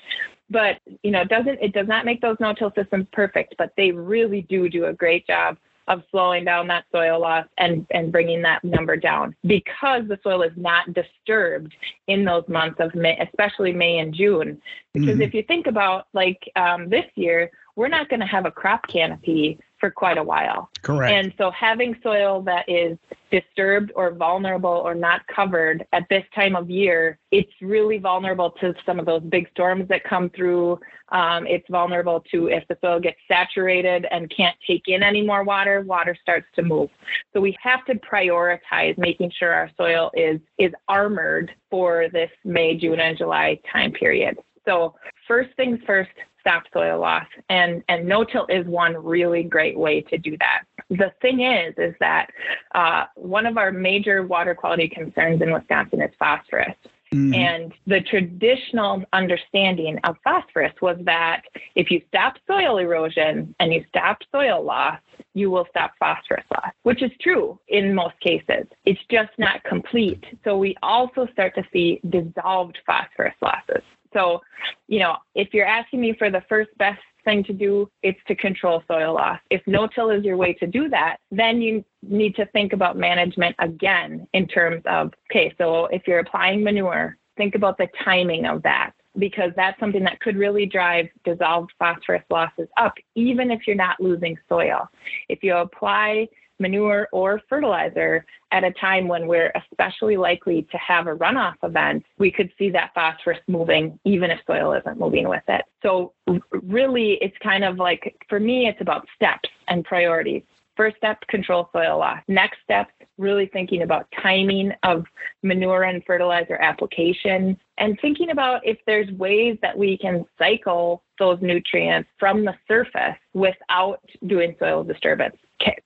but 0.52 0.80
you 1.02 1.12
know, 1.12 1.22
it 1.22 1.30
doesn't 1.30 1.60
it 1.62 1.74
does 1.74 1.88
not 1.88 2.06
make 2.06 2.22
those 2.22 2.38
no-till 2.40 2.74
systems 2.76 3.08
perfect, 3.14 3.56
but 3.58 3.72
they 3.78 3.92
really 3.92 4.42
do 4.42 4.70
do 4.70 4.86
a 4.86 4.94
great 4.94 5.26
job 5.26 5.58
of 5.92 6.04
slowing 6.10 6.46
down 6.46 6.68
that 6.68 6.86
soil 6.90 7.20
loss 7.20 7.46
and, 7.58 7.86
and 7.92 8.14
bringing 8.14 8.42
that 8.42 8.64
number 8.64 8.96
down 8.96 9.36
because 9.46 10.04
the 10.08 10.18
soil 10.24 10.42
is 10.42 10.54
not 10.56 10.94
disturbed 10.94 11.74
in 12.08 12.24
those 12.24 12.48
months 12.48 12.78
of 12.80 12.96
May, 12.96 13.18
especially 13.20 13.74
May 13.74 14.00
and 14.00 14.14
June. 14.14 14.62
Because 14.94 15.10
mm-hmm. 15.10 15.22
if 15.22 15.34
you 15.34 15.44
think 15.44 15.68
about 15.68 16.08
like 16.14 16.50
um, 16.56 16.90
this 16.90 17.06
year, 17.16 17.52
we're 17.76 17.90
not 17.90 18.08
going 18.08 18.22
to 18.22 18.26
have 18.26 18.46
a 18.46 18.52
crop 18.52 18.88
canopy 18.88 19.60
for 19.82 19.92
quite 19.92 20.18
a 20.18 20.24
while. 20.24 20.70
Correct. 20.84 21.12
And 21.12 21.34
so 21.38 21.52
having 21.52 21.98
soil 22.02 22.42
that 22.44 22.70
is 22.70 22.98
disturbed 23.32 23.92
or 23.96 24.12
vulnerable 24.12 24.70
or 24.70 24.94
not 24.94 25.26
covered 25.28 25.86
at 25.92 26.04
this 26.10 26.24
time 26.34 26.56
of 26.56 26.70
year, 26.70 27.18
it's 27.32 27.52
really 27.62 27.98
vulnerable 27.98 28.52
to 28.62 28.74
some 28.86 29.00
of 29.00 29.06
those 29.06 29.24
big 29.24 29.50
storms 29.52 29.90
that 29.90 30.04
come 30.04 30.30
through. 30.30 30.80
Um, 31.10 31.48
it's 31.48 31.68
vulnerable 31.70 32.24
to 32.32 32.48
if 32.48 32.66
the 32.70 32.78
soil 32.80 33.00
gets 33.00 33.18
saturated 33.28 34.06
and 34.12 34.32
can't 34.36 34.56
take 34.66 34.84
in 34.88 35.02
any 35.02 35.26
more 35.26 35.44
water, 35.44 35.82
water 35.82 36.16
starts 36.22 36.46
to 36.56 36.62
move. 36.62 36.90
So 37.34 37.42
we 37.42 37.58
have 37.62 37.84
to 37.86 37.96
prioritize 37.96 38.98
making 38.98 39.32
sure 39.38 39.52
our 39.52 39.72
soil 39.76 40.12
is 40.14 40.40
is 40.60 40.72
armored 40.88 41.52
for 41.70 42.08
this 42.14 42.30
May, 42.46 42.78
June, 42.78 43.00
and 43.00 43.18
July 43.18 43.60
time 43.74 43.92
period. 43.92 44.38
So 44.66 44.96
first 45.28 45.50
things 45.56 45.80
first, 45.88 46.12
stop 46.42 46.64
soil 46.74 47.00
loss. 47.00 47.26
And, 47.50 47.84
and 47.88 48.08
no-till 48.08 48.46
is 48.50 48.66
one 48.66 49.02
really 49.02 49.44
great 49.44 49.78
way 49.78 50.02
to 50.02 50.18
do 50.18 50.38
that. 50.40 50.64
The 50.90 51.14
thing 51.22 51.42
is, 51.42 51.74
is 51.78 51.96
that 52.02 52.28
uh, 52.76 53.06
one 53.16 53.46
of 53.46 53.58
our 53.58 53.72
major 53.72 54.24
water 54.24 54.54
quality 54.54 54.90
concerns 54.90 55.42
in 55.42 55.54
Wisconsin 55.54 56.02
is 56.02 56.12
phosphorus. 56.20 56.76
Mm. 57.14 57.36
And 57.36 57.74
the 57.88 58.02
traditional 58.02 59.04
understanding 59.12 60.00
of 60.06 60.16
phosphorus 60.24 60.74
was 60.82 60.98
that 61.04 61.42
if 61.76 61.92
you 61.92 62.02
stop 62.08 62.36
soil 62.48 62.78
erosion 62.78 63.54
and 63.60 63.74
you 63.74 63.84
stop 63.90 64.20
soil 64.32 64.64
loss, 64.64 65.00
you 65.34 65.52
will 65.52 65.66
stop 65.70 65.92
phosphorus 66.00 66.46
loss, 66.52 66.72
which 66.84 67.02
is 67.02 67.12
true 67.22 67.60
in 67.68 67.94
most 67.94 68.18
cases. 68.22 68.66
It's 68.86 69.00
just 69.10 69.32
not 69.38 69.64
complete. 69.64 70.24
So 70.44 70.58
we 70.58 70.76
also 70.82 71.28
start 71.34 71.54
to 71.56 71.64
see 71.72 72.00
dissolved 72.10 72.78
phosphorus 72.86 73.36
losses. 73.42 73.84
So, 74.14 74.42
you 74.88 75.00
know, 75.00 75.18
if 75.36 75.54
you're 75.54 75.66
asking 75.66 76.02
me 76.02 76.14
for 76.18 76.30
the 76.30 76.44
first 76.50 76.70
best 76.78 77.02
thing 77.24 77.44
to 77.46 77.54
do, 77.54 77.90
it's 78.04 78.20
to 78.28 78.36
control 78.36 78.84
soil 78.88 79.14
loss. 79.14 79.40
If 79.50 79.62
no-till 79.68 80.10
is 80.10 80.24
your 80.24 80.38
way 80.38 80.54
to 80.54 80.68
do 80.68 80.90
that, 80.90 81.18
then 81.30 81.62
you 81.62 81.86
need 82.02 82.36
to 82.36 82.46
think 82.48 82.74
about 82.74 82.98
management 82.98 83.56
again 83.60 84.28
in 84.34 84.48
terms 84.48 84.82
of, 84.86 85.14
okay, 85.30 85.54
so 85.58 85.86
if 85.88 86.08
you're 86.08 86.20
applying 86.20 86.64
manure, 86.64 87.18
think 87.38 87.56
about 87.56 87.78
the 87.78 87.88
timing 88.04 88.46
of 88.46 88.64
that 88.64 88.94
because 89.18 89.52
that's 89.56 89.80
something 89.80 90.04
that 90.04 90.20
could 90.22 90.38
really 90.38 90.66
drive 90.66 91.08
dissolved 91.26 91.72
phosphorus 91.78 92.24
losses 92.30 92.68
up, 92.78 92.94
even 93.16 93.52
if 93.52 93.68
you're 93.68 93.76
not 93.76 94.00
losing 94.00 94.38
soil. 94.48 94.88
If 95.28 95.44
you 95.44 95.56
apply 95.56 96.30
manure 96.62 97.10
or 97.12 97.42
fertilizer 97.50 98.26
at 98.52 98.64
a 98.64 98.72
time 98.74 99.08
when 99.08 99.28
we're 99.28 99.52
especially 99.56 100.18
likely 100.18 100.68
to 100.72 100.78
have 100.78 101.08
a 101.08 101.16
runoff 101.16 101.56
event, 101.64 102.06
we 102.18 102.32
could 102.32 102.52
see 102.58 102.70
that 102.70 102.92
phosphorus 102.94 103.40
moving 103.48 104.00
even 104.06 104.30
if 104.30 104.40
soil 104.46 104.74
isn't 104.74 105.00
moving 105.00 105.28
with 105.28 105.44
it. 105.48 105.66
So, 105.82 106.14
really, 106.52 107.14
it's 107.22 107.38
kind 107.42 107.64
of 107.64 107.78
like 107.78 108.16
for 108.30 108.40
me, 108.40 108.68
it's 108.68 108.82
about 108.82 109.08
steps 109.16 109.50
and 109.68 109.84
priorities. 109.84 110.44
First 110.78 110.98
step, 110.98 111.20
control 111.28 111.70
soil 111.74 112.00
loss. 112.00 112.20
Next 112.28 112.58
step, 112.64 112.88
really 113.18 113.48
thinking 113.48 113.82
about 113.82 114.08
timing 114.22 114.72
of 114.84 115.06
manure 115.44 115.84
and 115.84 116.04
fertilizer 116.06 116.56
application 116.56 117.58
and 117.82 117.98
thinking 118.00 118.30
about 118.30 118.62
if 118.64 118.78
there's 118.86 119.10
ways 119.14 119.58
that 119.64 119.76
we 119.76 119.98
can 119.98 120.24
cycle 120.38 121.04
those 121.18 121.40
nutrients 121.42 122.08
from 122.20 122.46
the 122.46 122.54
surface 122.68 123.18
without 123.34 124.02
doing 124.28 124.56
soil 124.60 124.84
disturbance. 124.84 125.36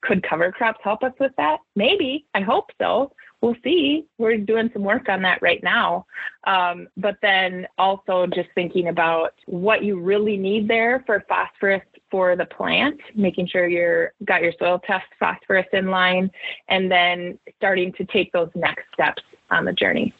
Could 0.02 0.22
cover 0.22 0.52
crops 0.52 0.80
help 0.84 1.04
us 1.04 1.14
with 1.22 1.32
that? 1.38 1.60
Maybe. 1.78 2.26
I 2.34 2.42
hope 2.42 2.70
so. 2.82 3.14
We'll 3.40 3.56
see. 3.64 4.08
We're 4.18 4.38
doing 4.38 4.70
some 4.74 4.84
work 4.84 5.08
on 5.08 5.22
that 5.22 5.42
right 5.42 5.64
now. 5.64 6.06
Um, 6.46 6.88
but 6.98 7.16
then 7.22 7.66
also 7.78 8.28
just 8.28 8.50
thinking 8.56 8.90
about 8.90 9.34
what 9.46 9.82
you 9.84 9.98
really 10.00 10.36
need 10.36 10.68
there 10.68 11.02
for 11.06 11.24
phosphorus 11.30 11.84
for 12.12 12.36
the 12.36 12.46
plant, 12.46 13.00
making 13.16 13.48
sure 13.48 13.68
you're 13.68 14.12
got 14.26 14.42
your 14.42 14.54
soil 14.60 14.82
test 14.86 15.06
phosphorus 15.18 15.68
in 15.72 15.90
line, 15.90 16.30
and 16.68 16.92
then 16.92 17.40
starting 17.56 17.94
to 17.94 18.06
take 18.06 18.34
those 18.34 18.50
next 18.54 18.84
steps 18.94 19.24
on 19.50 19.64
the 19.64 19.74
journey. 19.74 20.14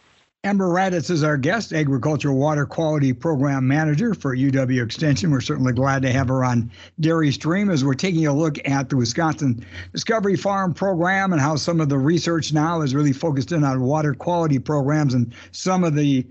Amber 0.46 0.68
Radatz 0.68 1.10
is 1.10 1.24
our 1.24 1.38
guest, 1.38 1.74
Agricultural 1.74 2.38
Water 2.38 2.68
Quality 2.68 3.14
Program 3.14 3.68
Manager 3.68 4.14
for 4.14 4.38
UW 4.38 4.84
Extension. 4.84 5.32
We're 5.32 5.42
certainly 5.42 5.74
glad 5.74 6.04
to 6.04 6.12
have 6.12 6.28
her 6.28 6.46
on 6.46 6.70
Dairy 7.00 7.32
Stream 7.32 7.72
as 7.72 7.84
we're 7.84 7.96
taking 7.96 8.28
a 8.28 8.34
look 8.34 8.60
at 8.64 8.88
the 8.88 8.96
Wisconsin 8.96 9.66
Discovery 9.92 10.36
Farm 10.36 10.72
program 10.76 11.34
and 11.34 11.42
how 11.42 11.56
some 11.56 11.82
of 11.82 11.90
the 11.90 11.98
research 11.98 12.54
now 12.54 12.82
is 12.82 12.94
really 12.94 13.12
focused 13.12 13.54
in 13.54 13.64
on 13.64 13.82
water 13.82 14.14
quality 14.14 14.60
programs 14.60 15.16
and 15.16 15.34
some 15.52 15.84
of 15.84 15.96
the 15.96 16.24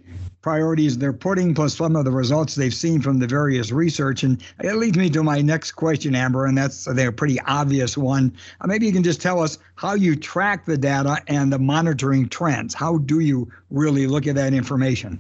priorities 0.45 0.99
they're 0.99 1.15
putting, 1.15 1.55
plus 1.55 1.75
some 1.75 1.97
of 1.97 2.05
the 2.05 2.11
results 2.11 2.55
they've 2.55 2.75
seen 2.75 3.01
from 3.01 3.19
the 3.19 3.27
various 3.27 3.73
research. 3.73 4.25
And 4.25 4.43
it 4.63 4.77
leads 4.77 4.99
me 4.99 5.09
to 5.09 5.23
my 5.23 5.41
next 5.41 5.73
question, 5.73 6.15
Amber, 6.15 6.45
and 6.45 6.59
that's 6.59 6.87
a 6.87 7.11
pretty 7.11 7.41
obvious 7.47 7.97
one. 7.97 8.31
Uh, 8.61 8.67
maybe 8.67 8.85
you 8.85 8.93
can 8.93 9.03
just 9.03 9.23
tell 9.23 9.41
us 9.41 9.57
how 9.77 9.95
you 9.95 10.15
track 10.15 10.67
the 10.67 10.77
data 10.77 11.17
and 11.29 11.51
the 11.51 11.59
monitoring 11.59 12.29
trends. 12.29 12.75
How 12.75 12.99
do 12.99 13.21
you 13.21 13.51
really 13.71 14.07
look 14.07 14.27
at 14.27 14.35
that 14.35 14.53
information? 14.53 15.19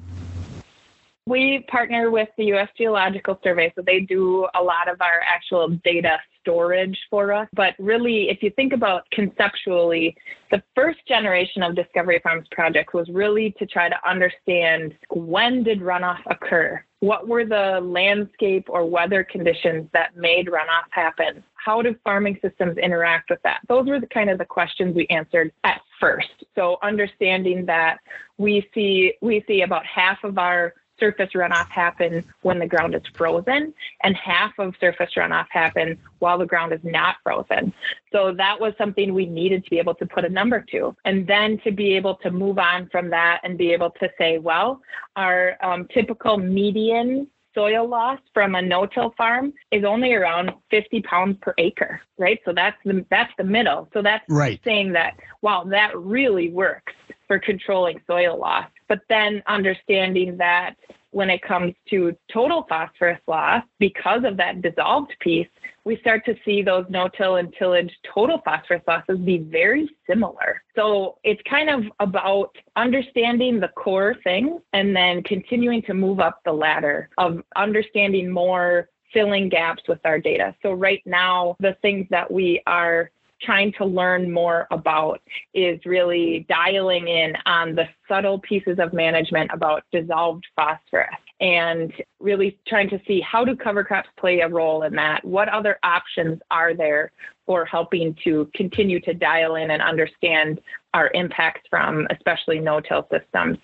We 1.27 1.65
partner 1.71 2.11
with 2.11 2.29
the 2.37 2.45
U.S. 2.53 2.69
Geological 2.77 3.41
Survey, 3.43 3.73
so 3.75 3.81
they 3.81 4.01
do 4.01 4.47
a 4.55 4.63
lot 4.63 4.91
of 4.93 5.01
our 5.01 5.23
actual 5.27 5.71
data 5.71 6.19
storage 6.44 6.98
for 7.09 7.33
us. 7.33 7.48
But 7.54 7.74
really, 7.78 8.28
if 8.28 8.42
you 8.42 8.50
think 8.50 8.72
about 8.72 9.09
conceptually, 9.11 10.14
the 10.50 10.62
first 10.74 10.98
generation 11.09 11.62
of 11.62 11.74
Discovery 11.74 12.20
Farms 12.22 12.46
projects 12.50 12.92
was 12.92 13.09
really 13.09 13.54
to 13.59 13.66
try 13.66 13.88
to 13.88 13.96
understand 14.09 14.94
when 15.11 15.64
did 15.64 15.80
runoff 15.80 16.20
occur? 16.26 16.85
What 17.00 17.28
were 17.28 17.44
the 17.44 17.80
landscape 17.83 18.66
or 18.68 18.87
weather 18.87 19.24
conditions 19.24 19.88
that 19.92 20.16
made 20.16 20.46
runoff 20.46 20.88
happen? 20.90 21.42
How 21.54 21.83
do 21.83 21.94
farming 22.04 22.38
systems 22.42 22.76
interact 22.78 23.30
with 23.30 23.40
that? 23.42 23.61
Those 23.68 23.87
were 23.87 24.00
the 24.00 24.07
kind 24.07 24.30
of 24.30 24.38
the 24.38 24.44
questions 24.44 24.94
we 24.94 25.07
answered 25.09 25.50
at 25.64 25.80
first. 25.98 26.44
So 26.54 26.76
understanding 26.83 27.66
that 27.66 27.98
we 28.38 28.68
see 28.74 29.14
we 29.22 29.44
see 29.46 29.62
about 29.62 29.85
half 29.87 30.18
of 30.24 30.38
our 30.38 30.74
surface 31.05 31.31
runoff 31.35 31.69
happen 31.69 32.25
when 32.43 32.59
the 32.59 32.67
ground 32.67 32.95
is 32.95 33.03
frozen, 33.14 33.75
and 34.03 34.17
half 34.17 34.53
of 34.59 34.75
surface 34.81 35.11
runoff 35.17 35.47
happen 35.51 35.99
while 36.21 36.38
the 36.38 36.47
ground 36.47 36.73
is 36.73 36.81
not 36.83 37.17
frozen. 37.23 37.73
So 38.11 38.33
that 38.35 38.59
was 38.59 38.73
something 38.79 39.12
we 39.12 39.27
needed 39.27 39.64
to 39.64 39.71
be 39.71 39.79
able 39.79 39.95
to 39.97 40.07
put 40.07 40.25
a 40.25 40.29
number 40.29 40.64
to. 40.73 40.97
And 41.05 41.27
then 41.27 41.59
to 41.64 41.73
be 41.73 41.95
able 41.95 42.14
to 42.17 42.31
move 42.31 42.59
on 42.59 42.88
from 42.90 43.11
that 43.11 43.40
and 43.45 43.59
be 43.59 43.73
able 43.73 43.90
to 44.01 44.09
say, 44.17 44.38
well, 44.38 44.81
our 45.17 45.57
um, 45.62 45.87
typical 45.93 46.38
median 46.38 47.29
soil 47.55 47.87
loss 47.87 48.19
from 48.33 48.55
a 48.55 48.62
no-till 48.62 49.14
farm 49.17 49.53
is 49.71 49.85
only 49.85 50.12
around 50.14 50.51
50 50.71 51.03
pounds 51.03 51.37
per 51.40 51.55
acre, 51.59 52.01
right? 52.19 52.40
So 52.45 52.53
that's 52.53 52.77
the 52.85 53.05
that's 53.11 53.33
the 53.38 53.45
middle. 53.45 53.88
So 53.93 54.03
that's 54.03 54.25
right. 54.29 54.61
saying 54.64 54.93
that 54.95 55.14
wow, 55.43 55.64
that 55.71 55.97
really 55.97 56.51
works 56.51 56.93
for 57.35 57.40
controlling 57.40 58.01
soil 58.07 58.38
loss. 58.38 58.68
But 58.88 59.01
then 59.09 59.42
understanding 59.49 60.37
that 60.37 60.75
when 61.11 61.31
it 61.31 61.42
comes 61.42 61.75
to 61.90 62.16
total 62.33 62.64
phosphorus 62.68 63.20
loss, 63.27 63.64
because 63.81 64.23
of 64.25 64.37
that 64.37 64.62
dissolved 64.62 65.12
piece, 65.20 65.49
we 65.85 65.97
start 65.99 66.25
to 66.27 66.37
see 66.44 66.62
those 66.62 66.85
no-till 66.88 67.37
and 67.37 67.53
tillage 67.59 67.92
total 68.14 68.40
phosphorus 68.44 68.83
losses 68.87 69.18
be 69.18 69.38
very 69.38 69.88
similar. 70.09 70.62
So 70.77 71.18
it's 71.25 71.42
kind 71.49 71.70
of 71.70 71.83
about 71.99 72.57
understanding 72.77 73.59
the 73.59 73.68
core 73.68 74.14
things 74.23 74.61
and 74.73 74.94
then 74.94 75.23
continuing 75.25 75.83
to 75.83 75.94
move 75.94 76.20
up 76.20 76.40
the 76.44 76.53
ladder 76.53 77.09
of 77.18 77.42
understanding 77.57 78.31
more 78.31 78.88
filling 79.12 79.49
gaps 79.49 79.83
with 79.88 80.01
our 80.05 80.18
data. 80.18 80.55
So 80.62 80.73
right 80.73 81.03
now, 81.05 81.57
the 81.61 81.77
things 81.83 82.07
that 82.11 82.31
we 82.31 82.62
are 82.66 83.11
trying 83.44 83.72
to 83.74 83.85
learn 83.85 84.30
more 84.30 84.66
about 84.70 85.20
is 85.52 85.80
really 85.85 86.46
dialing 86.48 87.09
in 87.09 87.35
on 87.46 87.74
the 87.74 87.88
subtle 88.09 88.38
pieces 88.38 88.78
of 88.78 88.92
management 88.92 89.50
about 89.52 89.85
dissolved 89.92 90.44
phosphorus 90.57 91.14
and 91.40 91.92
really 92.20 92.59
trying 92.66 92.88
to 92.88 93.00
see 93.07 93.20
how 93.20 93.44
do 93.44 93.57
cover 93.57 93.85
crops 93.85 94.09
play 94.18 94.40
a 94.40 94.48
role 94.48 94.83
in 94.85 94.94
that? 94.94 95.24
What 95.24 95.48
other 95.48 95.78
options 95.83 96.40
are 96.50 96.74
there 96.74 97.12
for 97.46 97.64
helping 97.64 98.16
to 98.24 98.50
continue 98.54 99.00
to 99.00 99.12
dial 99.12 99.57
in 99.57 99.70
and 99.70 99.83
understand 99.83 100.61
our 100.94 101.11
impacts 101.12 101.62
from 101.68 102.07
especially 102.11 102.61
no-till 102.61 103.07
systems. 103.11 103.59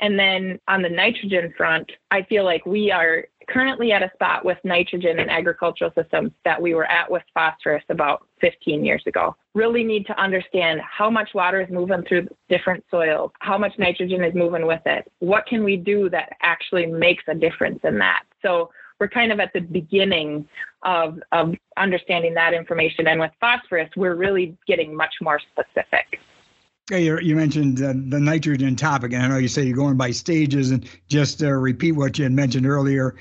And 0.00 0.18
then 0.18 0.58
on 0.68 0.82
the 0.82 0.88
nitrogen 0.88 1.52
front, 1.56 1.90
I 2.12 2.22
feel 2.22 2.44
like 2.44 2.64
we 2.64 2.92
are 2.92 3.26
currently 3.48 3.92
at 3.92 4.02
a 4.02 4.10
spot 4.14 4.44
with 4.44 4.58
nitrogen 4.64 5.18
in 5.18 5.28
agricultural 5.28 5.92
systems 5.94 6.32
that 6.44 6.60
we 6.60 6.74
were 6.74 6.90
at 6.90 7.10
with 7.10 7.22
phosphorus 7.32 7.84
about 7.88 8.26
15 8.40 8.84
years 8.84 9.02
ago. 9.06 9.36
Really 9.54 9.84
need 9.84 10.06
to 10.06 10.20
understand 10.20 10.80
how 10.80 11.08
much 11.10 11.30
water 11.34 11.60
is 11.60 11.70
moving 11.70 12.02
through 12.08 12.28
different 12.48 12.84
soils, 12.90 13.30
how 13.40 13.56
much 13.56 13.72
nitrogen 13.78 14.24
is 14.24 14.34
moving 14.34 14.66
with 14.66 14.82
it. 14.86 15.10
What 15.20 15.46
can 15.46 15.64
we 15.64 15.76
do 15.76 16.10
that 16.10 16.30
actually 16.42 16.86
makes 16.86 17.24
a 17.28 17.34
difference 17.34 17.80
in 17.84 17.98
that? 17.98 18.24
So 18.42 18.70
we're 18.98 19.08
kind 19.08 19.32
of 19.32 19.40
at 19.40 19.52
the 19.52 19.60
beginning 19.60 20.48
of, 20.82 21.18
of 21.32 21.54
understanding 21.76 22.34
that 22.34 22.54
information. 22.54 23.06
And 23.06 23.20
with 23.20 23.32
phosphorus, 23.40 23.90
we're 23.96 24.14
really 24.14 24.56
getting 24.66 24.94
much 24.94 25.14
more 25.20 25.40
specific. 25.52 26.20
You, 26.88 27.18
you 27.18 27.34
mentioned 27.34 27.82
uh, 27.82 27.94
the 27.96 28.20
nitrogen 28.20 28.76
topic, 28.76 29.12
and 29.12 29.20
I 29.20 29.26
know 29.26 29.38
you 29.38 29.48
say 29.48 29.64
you're 29.64 29.76
going 29.76 29.96
by 29.96 30.12
stages. 30.12 30.70
And 30.70 30.88
just 31.08 31.40
to 31.40 31.58
repeat 31.58 31.92
what 31.92 32.16
you 32.16 32.22
had 32.22 32.32
mentioned 32.32 32.64
earlier, 32.64 33.16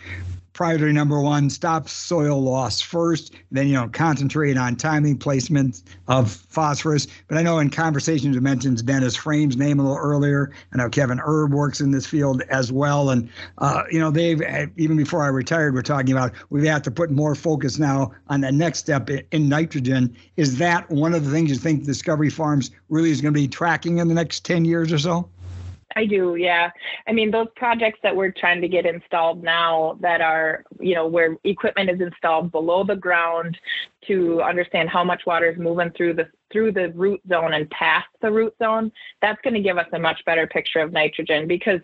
priority 0.55 0.93
number 0.93 1.19
one, 1.19 1.49
stop 1.49 1.89
soil 1.89 2.41
loss 2.41 2.79
first. 2.79 3.33
Then, 3.51 3.67
you 3.67 3.73
know, 3.73 3.89
concentrate 3.89 4.57
on 4.57 4.77
timing 4.77 5.17
placement 5.17 5.83
of 6.07 6.31
phosphorus. 6.31 7.07
But 7.27 7.37
I 7.37 7.43
know 7.43 7.59
in 7.59 7.69
conversations 7.69 8.33
you 8.33 8.41
mentioned 8.41 8.83
Dennis 8.85 9.17
Frame's 9.17 9.57
name 9.57 9.79
a 9.79 9.83
little 9.83 9.97
earlier. 9.97 10.53
I 10.73 10.77
know 10.77 10.89
Kevin 10.89 11.19
Erb 11.19 11.53
works 11.53 11.81
in 11.81 11.91
this 11.91 12.05
field 12.05 12.41
as 12.43 12.71
well. 12.71 13.09
And, 13.09 13.29
uh, 13.57 13.83
you 13.91 13.99
know, 13.99 14.09
they've, 14.09 14.41
even 14.77 14.95
before 14.95 15.23
I 15.23 15.27
retired, 15.27 15.73
we're 15.73 15.81
talking 15.81 16.13
about 16.13 16.31
we 16.49 16.65
have 16.67 16.81
to 16.83 16.91
put 16.91 17.11
more 17.11 17.35
focus 17.35 17.77
now 17.77 18.13
on 18.29 18.39
the 18.39 18.51
next 18.51 18.79
step 18.79 19.09
in 19.09 19.49
nitrogen. 19.49 20.15
Is 20.37 20.57
that 20.59 20.89
one 20.89 21.13
of 21.13 21.25
the 21.25 21.31
things 21.31 21.49
you 21.49 21.57
think 21.57 21.83
Discovery 21.83 22.29
Farms 22.29 22.71
really 22.87 23.11
is 23.11 23.19
going 23.19 23.33
to 23.33 23.39
be 23.39 23.49
tracking 23.49 23.97
in 23.97 24.07
the 24.07 24.15
next 24.15 24.45
10 24.45 24.63
years 24.63 24.93
or 24.93 24.99
so? 24.99 25.29
I 25.97 26.05
do, 26.05 26.35
yeah. 26.35 26.71
I 27.07 27.13
mean, 27.13 27.31
those 27.31 27.47
projects 27.55 27.99
that 28.03 28.13
we're 28.13 28.31
trying 28.31 28.59
to 28.61 28.67
get 28.67 28.85
installed 28.85 29.43
now 29.43 29.97
that 30.01 30.19
are, 30.19 30.65
you 30.79 30.93
know, 30.93 31.07
where 31.07 31.37
equipment 31.45 31.89
is 31.89 32.01
installed 32.01 32.51
below 32.51 32.83
the 32.83 32.97
ground 32.97 33.57
to 34.07 34.41
understand 34.41 34.89
how 34.89 35.03
much 35.03 35.23
water 35.25 35.49
is 35.49 35.57
moving 35.57 35.91
through 35.91 36.13
the 36.13 36.27
through 36.51 36.71
the 36.71 36.89
root 36.93 37.19
zone 37.27 37.53
and 37.53 37.69
past 37.69 38.07
the 38.21 38.31
root 38.31 38.53
zone, 38.63 38.91
that's 39.21 39.41
going 39.41 39.53
to 39.53 39.59
give 39.59 39.77
us 39.77 39.87
a 39.93 39.99
much 39.99 40.23
better 40.25 40.47
picture 40.47 40.79
of 40.79 40.93
nitrogen 40.93 41.47
because 41.47 41.81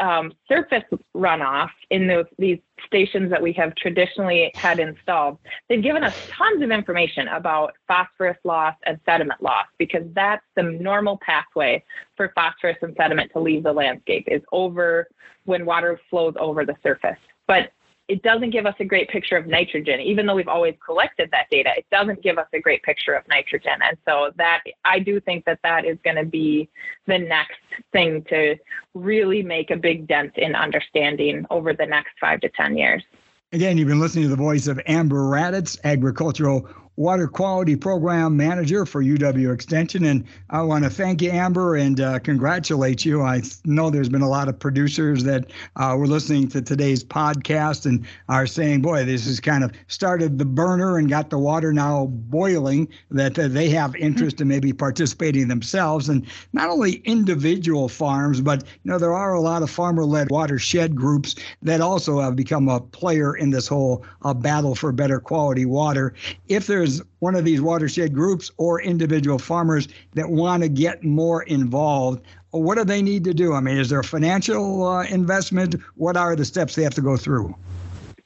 um, 0.00 0.32
surface 0.48 0.82
runoff 1.14 1.70
in 1.90 2.06
those, 2.06 2.24
these 2.38 2.58
stations 2.86 3.30
that 3.30 3.40
we 3.40 3.52
have 3.52 3.74
traditionally 3.76 4.50
had 4.54 4.80
installed, 4.80 5.38
they've 5.68 5.82
given 5.82 6.02
us 6.02 6.14
tons 6.30 6.62
of 6.62 6.70
information 6.70 7.28
about 7.28 7.74
phosphorus 7.86 8.38
loss 8.44 8.74
and 8.86 8.98
sediment 9.04 9.42
loss 9.42 9.66
because 9.78 10.02
that's 10.14 10.44
the 10.56 10.62
normal 10.62 11.18
pathway 11.24 11.82
for 12.16 12.32
phosphorus 12.34 12.78
and 12.82 12.96
sediment 12.96 13.30
to 13.32 13.38
leave 13.38 13.62
the 13.62 13.72
landscape 13.72 14.24
is 14.26 14.42
over 14.52 15.06
when 15.44 15.64
water 15.64 16.00
flows 16.10 16.34
over 16.40 16.64
the 16.64 16.74
surface. 16.82 17.18
But 17.46 17.72
it 18.08 18.22
doesn't 18.22 18.50
give 18.50 18.64
us 18.64 18.74
a 18.80 18.84
great 18.84 19.08
picture 19.10 19.36
of 19.36 19.46
nitrogen. 19.46 20.00
Even 20.00 20.24
though 20.24 20.34
we've 20.34 20.48
always 20.48 20.74
collected 20.84 21.30
that 21.30 21.46
data, 21.50 21.70
it 21.76 21.84
doesn't 21.90 22.22
give 22.22 22.38
us 22.38 22.46
a 22.54 22.60
great 22.60 22.82
picture 22.82 23.12
of 23.12 23.22
nitrogen. 23.28 23.74
And 23.82 23.98
so 24.06 24.32
that 24.36 24.62
I 24.84 24.98
do 24.98 25.20
think 25.20 25.44
that 25.44 25.60
that 25.62 25.84
is 25.84 25.98
going 26.02 26.16
to 26.16 26.24
be 26.24 26.70
the 27.06 27.18
next 27.18 27.58
thing 27.92 28.24
to 28.30 28.56
really 28.94 29.42
make 29.42 29.70
a 29.70 29.76
big 29.76 30.08
dent 30.08 30.38
in 30.38 30.54
understanding 30.54 31.44
over 31.50 31.74
the 31.74 31.84
next 31.84 32.12
five 32.18 32.40
to 32.40 32.48
10 32.48 32.78
years. 32.78 33.04
Again, 33.52 33.76
you've 33.76 33.88
been 33.88 34.00
listening 34.00 34.24
to 34.24 34.30
the 34.30 34.36
voice 34.36 34.66
of 34.66 34.80
Amber 34.86 35.20
Radatz, 35.20 35.78
agricultural 35.84 36.68
Water 36.98 37.28
Quality 37.28 37.76
Program 37.76 38.36
Manager 38.36 38.84
for 38.84 39.04
UW 39.04 39.54
Extension. 39.54 40.04
And 40.04 40.24
I 40.50 40.62
want 40.62 40.82
to 40.82 40.90
thank 40.90 41.22
you, 41.22 41.30
Amber, 41.30 41.76
and 41.76 42.00
uh, 42.00 42.18
congratulate 42.18 43.04
you. 43.04 43.22
I 43.22 43.40
know 43.64 43.88
there's 43.88 44.08
been 44.08 44.20
a 44.20 44.28
lot 44.28 44.48
of 44.48 44.58
producers 44.58 45.22
that 45.22 45.48
uh, 45.76 45.94
were 45.96 46.08
listening 46.08 46.48
to 46.48 46.60
today's 46.60 47.04
podcast 47.04 47.86
and 47.86 48.04
are 48.28 48.48
saying, 48.48 48.82
boy, 48.82 49.04
this 49.04 49.26
has 49.26 49.38
kind 49.38 49.62
of 49.62 49.70
started 49.86 50.38
the 50.38 50.44
burner 50.44 50.98
and 50.98 51.08
got 51.08 51.30
the 51.30 51.38
water 51.38 51.72
now 51.72 52.06
boiling, 52.06 52.88
that 53.12 53.38
uh, 53.38 53.46
they 53.46 53.68
have 53.68 53.94
interest 53.94 54.40
in 54.40 54.48
maybe 54.48 54.72
participating 54.72 55.46
themselves. 55.46 56.08
And 56.08 56.26
not 56.52 56.68
only 56.68 56.94
individual 57.04 57.88
farms, 57.88 58.40
but 58.40 58.64
you 58.82 58.90
know 58.90 58.98
there 58.98 59.14
are 59.14 59.34
a 59.34 59.40
lot 59.40 59.62
of 59.62 59.70
farmer-led 59.70 60.32
watershed 60.32 60.96
groups 60.96 61.36
that 61.62 61.80
also 61.80 62.18
have 62.18 62.34
become 62.34 62.68
a 62.68 62.80
player 62.80 63.36
in 63.36 63.50
this 63.50 63.68
whole 63.68 64.04
uh, 64.22 64.34
battle 64.34 64.74
for 64.74 64.90
better 64.90 65.20
quality 65.20 65.64
water. 65.64 66.12
If 66.48 66.66
there's 66.66 66.87
there's 66.88 67.02
one 67.18 67.34
of 67.34 67.44
these 67.44 67.60
watershed 67.60 68.14
groups 68.14 68.50
or 68.56 68.80
individual 68.80 69.38
farmers 69.38 69.88
that 70.14 70.28
want 70.28 70.62
to 70.62 70.68
get 70.68 71.04
more 71.04 71.42
involved, 71.44 72.22
what 72.50 72.76
do 72.76 72.84
they 72.84 73.02
need 73.02 73.24
to 73.24 73.34
do? 73.34 73.52
I 73.52 73.60
mean, 73.60 73.76
is 73.76 73.90
there 73.90 74.00
a 74.00 74.04
financial 74.04 74.86
uh, 74.86 75.04
investment? 75.04 75.76
What 75.96 76.16
are 76.16 76.34
the 76.34 76.44
steps 76.44 76.74
they 76.74 76.82
have 76.82 76.94
to 76.94 77.02
go 77.02 77.16
through? 77.16 77.54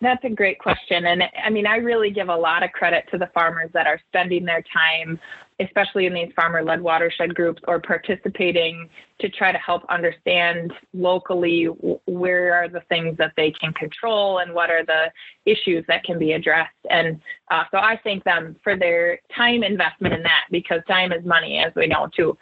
That's 0.01 0.25
a 0.25 0.31
great 0.31 0.59
question. 0.59 1.07
And 1.07 1.25
I 1.44 1.51
mean, 1.51 1.66
I 1.66 1.77
really 1.77 2.11
give 2.11 2.29
a 2.29 2.37
lot 2.37 2.62
of 2.62 2.72
credit 2.72 3.07
to 3.12 3.18
the 3.18 3.29
farmers 3.29 3.70
that 3.72 3.87
are 3.87 4.01
spending 4.09 4.44
their 4.44 4.62
time, 4.62 5.18
especially 5.62 6.07
in 6.07 6.14
these 6.14 6.33
farmer 6.35 6.62
led 6.62 6.81
watershed 6.81 7.35
groups, 7.35 7.62
or 7.66 7.81
participating 7.81 8.88
to 9.20 9.29
try 9.29 9.53
to 9.53 9.59
help 9.59 9.83
understand 9.88 10.72
locally 10.92 11.64
where 12.07 12.55
are 12.55 12.68
the 12.68 12.83
things 12.88 13.16
that 13.18 13.33
they 13.37 13.53
can 13.53 13.72
control 13.75 14.38
and 14.38 14.53
what 14.53 14.70
are 14.70 14.85
the 14.85 15.11
issues 15.46 15.85
that 15.88 16.03
can 16.05 16.18
be 16.18 16.33
addressed. 16.33 16.75
And 16.90 17.20
uh, 17.51 17.64
so 17.70 17.79
I 17.79 18.01
thank 18.03 18.25
them 18.25 18.57
for 18.64 18.77
their 18.77 19.20
time 19.37 19.62
investment 19.62 20.14
in 20.14 20.22
that 20.22 20.44
because 20.51 20.81
time 20.88 21.12
is 21.12 21.25
money, 21.25 21.59
as 21.59 21.72
we 21.77 21.87
know, 21.87 22.09
too. 22.14 22.37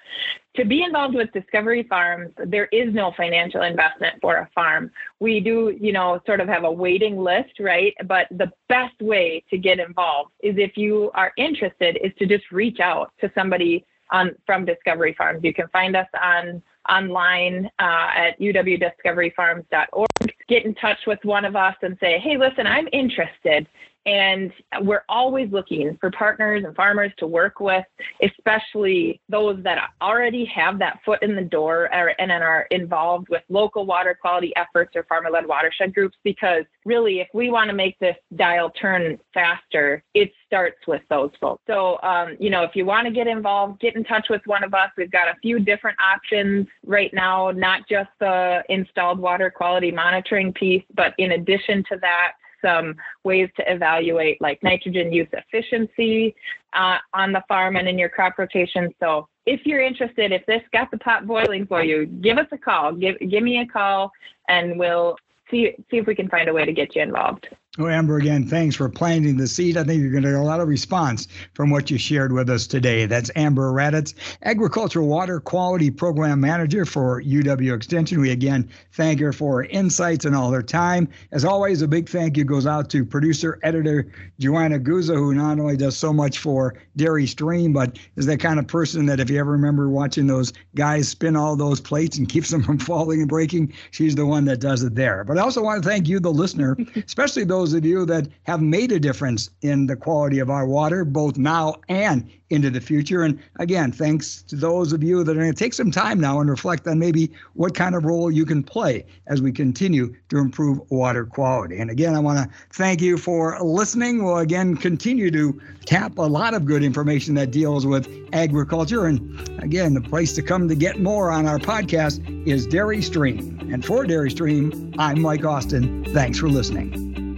To 0.56 0.64
be 0.64 0.82
involved 0.82 1.14
with 1.14 1.32
Discovery 1.32 1.84
Farms, 1.88 2.32
there 2.44 2.66
is 2.66 2.92
no 2.92 3.12
financial 3.16 3.62
investment 3.62 4.16
for 4.20 4.36
a 4.36 4.48
farm. 4.52 4.90
We 5.20 5.38
do, 5.38 5.76
you 5.80 5.92
know, 5.92 6.20
sort 6.26 6.40
of 6.40 6.48
have 6.48 6.64
a 6.64 6.72
waiting 6.72 7.18
list, 7.18 7.60
right? 7.60 7.94
But 8.06 8.26
the 8.32 8.50
best 8.68 9.00
way 9.00 9.44
to 9.50 9.58
get 9.58 9.78
involved 9.78 10.32
is 10.42 10.56
if 10.58 10.76
you 10.76 11.12
are 11.14 11.32
interested, 11.36 11.98
is 12.02 12.12
to 12.18 12.26
just 12.26 12.50
reach 12.50 12.80
out 12.80 13.12
to 13.20 13.30
somebody 13.32 13.84
on 14.10 14.32
from 14.44 14.64
Discovery 14.64 15.14
Farms. 15.16 15.40
You 15.44 15.54
can 15.54 15.68
find 15.68 15.94
us 15.94 16.08
on 16.20 16.60
online 16.88 17.70
uh, 17.78 18.08
at 18.16 18.40
uwdiscoveryfarms.org. 18.40 20.08
Get 20.48 20.64
in 20.64 20.74
touch 20.74 20.98
with 21.06 21.20
one 21.22 21.44
of 21.44 21.54
us 21.54 21.76
and 21.82 21.96
say, 22.00 22.18
hey, 22.18 22.36
listen, 22.36 22.66
I'm 22.66 22.88
interested. 22.92 23.68
And 24.06 24.52
we're 24.80 25.04
always 25.08 25.50
looking 25.52 25.96
for 26.00 26.10
partners 26.10 26.64
and 26.64 26.74
farmers 26.74 27.12
to 27.18 27.26
work 27.26 27.60
with, 27.60 27.84
especially 28.22 29.20
those 29.28 29.62
that 29.62 29.90
already 30.00 30.44
have 30.46 30.78
that 30.78 31.00
foot 31.04 31.22
in 31.22 31.36
the 31.36 31.42
door 31.42 31.88
and 31.92 32.32
are 32.32 32.66
involved 32.70 33.28
with 33.28 33.42
local 33.48 33.84
water 33.84 34.16
quality 34.18 34.52
efforts 34.56 34.96
or 34.96 35.04
farmer 35.04 35.30
led 35.30 35.46
watershed 35.46 35.94
groups. 35.94 36.16
Because 36.24 36.64
really, 36.84 37.20
if 37.20 37.28
we 37.34 37.50
want 37.50 37.68
to 37.68 37.76
make 37.76 37.98
this 37.98 38.16
dial 38.36 38.70
turn 38.70 39.18
faster, 39.34 40.02
it 40.14 40.32
starts 40.46 40.86
with 40.86 41.02
those 41.10 41.30
folks. 41.40 41.62
So, 41.66 41.98
um, 42.02 42.36
you 42.40 42.50
know, 42.50 42.62
if 42.62 42.74
you 42.74 42.86
want 42.86 43.06
to 43.06 43.12
get 43.12 43.26
involved, 43.26 43.80
get 43.80 43.96
in 43.96 44.04
touch 44.04 44.26
with 44.30 44.42
one 44.46 44.64
of 44.64 44.74
us. 44.74 44.90
We've 44.96 45.10
got 45.10 45.28
a 45.28 45.38
few 45.42 45.60
different 45.60 45.98
options 46.00 46.66
right 46.84 47.12
now, 47.12 47.50
not 47.50 47.88
just 47.88 48.10
the 48.18 48.62
installed 48.68 49.18
water 49.18 49.50
quality 49.50 49.90
monitoring 49.90 50.52
piece, 50.52 50.82
but 50.94 51.14
in 51.18 51.32
addition 51.32 51.84
to 51.90 51.98
that, 52.00 52.32
some 52.62 52.94
ways 53.24 53.48
to 53.56 53.72
evaluate 53.72 54.40
like 54.40 54.62
nitrogen 54.62 55.12
use 55.12 55.28
efficiency 55.32 56.34
uh, 56.74 56.98
on 57.14 57.32
the 57.32 57.42
farm 57.48 57.76
and 57.76 57.88
in 57.88 57.98
your 57.98 58.08
crop 58.08 58.38
rotation. 58.38 58.94
So 59.00 59.28
if 59.46 59.64
you're 59.64 59.82
interested, 59.82 60.32
if 60.32 60.44
this 60.46 60.62
got 60.72 60.90
the 60.90 60.98
pot 60.98 61.26
boiling 61.26 61.66
for 61.66 61.82
you, 61.82 62.06
give 62.06 62.38
us 62.38 62.46
a 62.52 62.58
call. 62.58 62.92
Give 62.92 63.16
give 63.18 63.42
me 63.42 63.60
a 63.60 63.66
call, 63.66 64.12
and 64.48 64.78
we'll 64.78 65.16
see 65.50 65.72
see 65.90 65.98
if 65.98 66.06
we 66.06 66.14
can 66.14 66.28
find 66.28 66.48
a 66.48 66.52
way 66.52 66.64
to 66.64 66.72
get 66.72 66.94
you 66.94 67.02
involved. 67.02 67.48
Oh, 67.78 67.86
Amber, 67.86 68.16
again, 68.16 68.48
thanks 68.48 68.74
for 68.74 68.88
planting 68.88 69.36
the 69.36 69.46
seed. 69.46 69.76
I 69.76 69.84
think 69.84 70.02
you're 70.02 70.10
going 70.10 70.24
to 70.24 70.30
get 70.30 70.40
a 70.40 70.42
lot 70.42 70.58
of 70.58 70.66
response 70.66 71.28
from 71.54 71.70
what 71.70 71.88
you 71.88 71.98
shared 71.98 72.32
with 72.32 72.50
us 72.50 72.66
today. 72.66 73.06
That's 73.06 73.30
Amber 73.36 73.70
Radatz, 73.70 74.12
Agricultural 74.42 75.06
Water 75.06 75.38
Quality 75.38 75.88
Program 75.88 76.40
Manager 76.40 76.84
for 76.84 77.22
UW 77.22 77.72
Extension. 77.72 78.20
We 78.20 78.32
again 78.32 78.68
thank 78.94 79.20
her 79.20 79.32
for 79.32 79.58
her 79.58 79.64
insights 79.66 80.24
and 80.24 80.34
all 80.34 80.50
her 80.50 80.64
time. 80.64 81.08
As 81.30 81.44
always, 81.44 81.80
a 81.80 81.86
big 81.86 82.08
thank 82.08 82.36
you 82.36 82.42
goes 82.42 82.66
out 82.66 82.90
to 82.90 83.04
producer, 83.04 83.60
editor 83.62 84.10
Joanna 84.40 84.80
Guza, 84.80 85.14
who 85.14 85.32
not 85.32 85.60
only 85.60 85.76
does 85.76 85.96
so 85.96 86.12
much 86.12 86.40
for 86.40 86.74
Dairy 86.96 87.28
Stream, 87.28 87.72
but 87.72 88.00
is 88.16 88.26
that 88.26 88.40
kind 88.40 88.58
of 88.58 88.66
person 88.66 89.06
that 89.06 89.20
if 89.20 89.30
you 89.30 89.38
ever 89.38 89.52
remember 89.52 89.88
watching 89.88 90.26
those 90.26 90.52
guys 90.74 91.08
spin 91.08 91.36
all 91.36 91.54
those 91.54 91.80
plates 91.80 92.18
and 92.18 92.28
keeps 92.28 92.50
them 92.50 92.64
from 92.64 92.78
falling 92.80 93.20
and 93.20 93.28
breaking, 93.28 93.72
she's 93.92 94.16
the 94.16 94.26
one 94.26 94.44
that 94.46 94.58
does 94.58 94.82
it 94.82 94.96
there. 94.96 95.22
But 95.22 95.38
I 95.38 95.42
also 95.42 95.62
want 95.62 95.80
to 95.84 95.88
thank 95.88 96.08
you, 96.08 96.18
the 96.18 96.32
listener, 96.32 96.76
especially 96.96 97.44
those 97.44 97.59
those 97.60 97.74
of 97.74 97.84
you 97.84 98.06
that 98.06 98.26
have 98.44 98.62
made 98.62 98.90
a 98.90 98.98
difference 98.98 99.50
in 99.60 99.86
the 99.86 99.94
quality 99.94 100.38
of 100.38 100.48
our 100.48 100.66
water, 100.66 101.04
both 101.04 101.36
now 101.36 101.74
and 101.90 102.26
into 102.48 102.70
the 102.70 102.80
future. 102.80 103.22
And 103.22 103.38
again, 103.56 103.92
thanks 103.92 104.40
to 104.44 104.56
those 104.56 104.94
of 104.94 105.04
you 105.04 105.22
that 105.22 105.36
are 105.36 105.40
going 105.40 105.52
to 105.52 105.58
take 105.58 105.74
some 105.74 105.90
time 105.90 106.18
now 106.18 106.40
and 106.40 106.48
reflect 106.48 106.86
on 106.88 106.98
maybe 106.98 107.30
what 107.52 107.74
kind 107.74 107.94
of 107.94 108.06
role 108.06 108.30
you 108.30 108.46
can 108.46 108.62
play 108.62 109.04
as 109.26 109.42
we 109.42 109.52
continue 109.52 110.14
to 110.30 110.38
improve 110.38 110.80
water 110.90 111.26
quality. 111.26 111.78
And 111.78 111.90
again, 111.90 112.14
I 112.14 112.18
want 112.18 112.38
to 112.38 112.56
thank 112.70 113.02
you 113.02 113.18
for 113.18 113.60
listening. 113.60 114.24
We'll 114.24 114.38
again 114.38 114.74
continue 114.74 115.30
to 115.30 115.60
tap 115.84 116.16
a 116.16 116.22
lot 116.22 116.54
of 116.54 116.64
good 116.64 116.82
information 116.82 117.34
that 117.34 117.50
deals 117.50 117.86
with 117.86 118.08
agriculture. 118.32 119.04
And 119.04 119.38
again, 119.62 119.92
the 119.92 120.00
place 120.00 120.32
to 120.36 120.42
come 120.42 120.66
to 120.66 120.74
get 120.74 120.98
more 120.98 121.30
on 121.30 121.46
our 121.46 121.58
podcast 121.58 122.48
is 122.48 122.66
Dairy 122.66 123.02
Stream. 123.02 123.58
And 123.70 123.84
for 123.84 124.06
Dairy 124.06 124.30
Stream, 124.30 124.94
I'm 124.98 125.20
Mike 125.20 125.44
Austin. 125.44 126.06
Thanks 126.14 126.38
for 126.38 126.48
listening. 126.48 127.29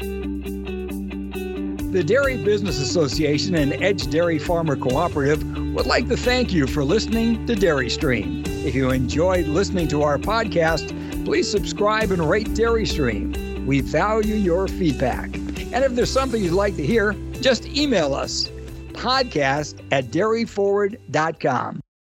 The 1.93 2.03
Dairy 2.03 2.43
Business 2.43 2.79
Association 2.79 3.55
and 3.55 3.75
Edge 3.75 4.09
Dairy 4.09 4.39
Farmer 4.39 4.77
Cooperative 4.77 5.45
would 5.75 5.85
like 5.85 6.09
to 6.09 6.17
thank 6.17 6.51
you 6.51 6.67
for 6.67 6.83
listening 6.83 7.47
to 7.47 7.55
Dairy 7.55 7.91
Stream. 7.91 8.43
If 8.47 8.75
you 8.75 8.93
enjoyed 8.93 9.47
listening 9.47 9.89
to 9.89 10.03
our 10.03 10.17
podcast, 10.17 10.89
please 11.27 11.51
subscribe 11.51 12.11
and 12.11 12.31
rate 12.31 12.55
Dairy 12.55 12.87
Stream. 12.87 13.67
We 13.67 13.83
value 13.83 14.37
your 14.37 14.69
feedback. 14.69 15.37
And 15.37 15.85
if 15.85 15.95
there's 15.95 16.11
something 16.11 16.43
you'd 16.43 16.55
like 16.55 16.77
to 16.77 16.87
hear, 16.87 17.13
just 17.43 17.67
email 17.67 18.15
us 18.15 18.49
podcast 18.95 19.87
at 19.93 20.07
dairyforward.com. 20.07 21.83